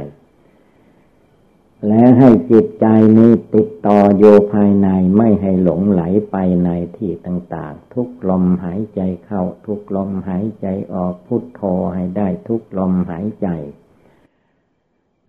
[1.87, 2.85] และให้จิตใจ
[3.17, 11.61] นี้ติดต่ออยู่ภายในไม่ให้หลงไหลไปในที่ต่าง ๆ ทุกลมหายใจเข้า ทุกลมหายใจออกพุทโธ
[11.93, 13.47] ให้ได้ทุกลมหายใจ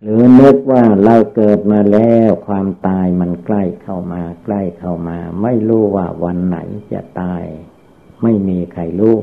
[0.01, 6.57] หรือนึกว่าเราเกิดมาแล้วความตายมันใกล้เข้ามาใกล้เข้ามา ไม่รู้ว่าวันไหน
[6.91, 7.43] จะตาย
[8.23, 9.15] ไม่มีใครรู้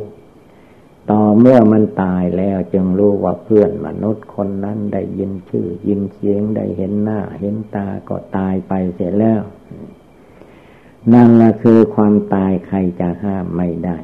[1.11, 9.43] ต่อเมื่อมันตายแล้วจึงรู้ว่าเพื่อนมนุษย์คนนั้นได้ยินชื่อ ยินเสียงได้เห็นหน้า เห็นตาก็ตายไปเสียแล้ว
[11.13, 13.99] นั่นละคือความตายใครจะห้ามไม่ได้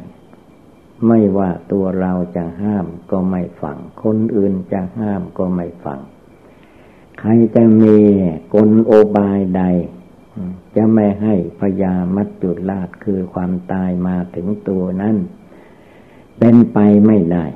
[1.06, 6.00] ไม่ว่าตัวเราจะห้ามก็ไม่ฟัง คนอื่นจะห้ามก็ไม่ฟัง
[7.20, 7.96] ใครจะมี
[8.54, 9.62] กลโอบายใด
[10.76, 15.16] จะไม่ให้พยามัจจุราชคือความตายมาถึงตัวนั้น
[16.40, 17.46] เป็นไปไม่ได้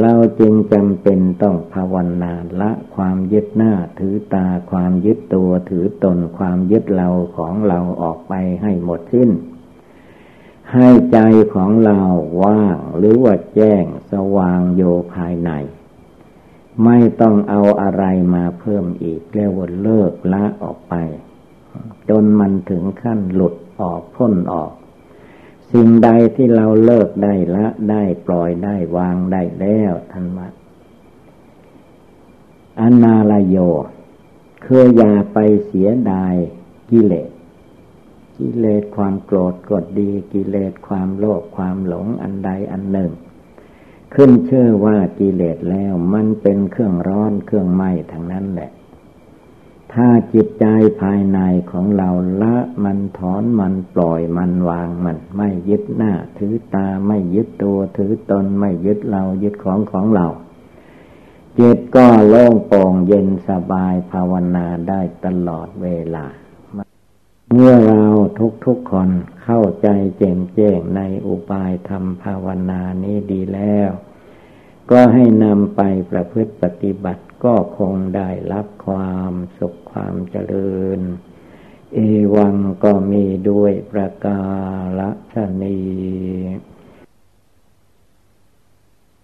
[0.00, 9.30] เราจึงจำเป็นต้องภาวนาละความยึดหน้าถือตาความยึดตัวถือตนความยึดเราของเราออกไปให้หมดสิ้น
[10.72, 11.18] ให้ใจ
[11.54, 12.00] ของเรา
[12.42, 14.82] ว่างหรือว่าแจ้งสว่างโย
[15.14, 15.50] ภายใน
[16.84, 20.94] ไม่ต้องเอาอะไรมาเพิ่มอีกเรียกว่าเลิกละออกไป
[22.08, 24.72] จนมันถึงขั้นหลุดออกพ้นออก
[25.72, 30.48] สิ่งใดที่เราเลิกได้ละได้ปล่อยได้วางได้แล้วท่านว่า
[32.80, 33.56] อนาลโย
[34.64, 36.34] คืออย่าไปเสียดาย
[36.90, 37.30] กิเลส
[38.38, 43.10] กิเลสความโกรธกดดี กิเลสความโลภความหลงอันใดอันหนึ่ง
[44.14, 48.70] ขึ้นเชื่อว่ากิเลสแล้วมันเป็นเครื่องร้อนเครื่องไหม้ทั้งนั้นแหละ
[49.94, 50.66] ถ้าจิตใจ
[51.00, 51.38] ภายใน
[51.70, 52.10] ของเรา
[52.42, 60.26] ละมันถอนมันปล่อยมันวางมัน ไม่ยึดหน้า ถือตาไม่ยึดตัวถือตนไม่ยึดเรายึดของของเรา
[61.58, 66.26] จิตก็โล่งโปร่งเย็นสบายภาวนาได้ตลอดเวลา
[67.52, 68.04] เมื่อเรา
[68.38, 69.10] ทุกทุกคน
[69.44, 69.88] เข้าใจ
[70.18, 73.90] แจ่มแจ้งในอุบายธรรมภาวนานี้ดีแล้ว
[74.90, 75.80] ก็ให้นำไป
[76.10, 81.00] ประพฤติปฏิบัติ ก็คงได้รับความสุขความเจริญ
[81.94, 81.98] เอ
[82.34, 84.42] วังก็มีด้วยประกา
[85.32, 85.78] ศนี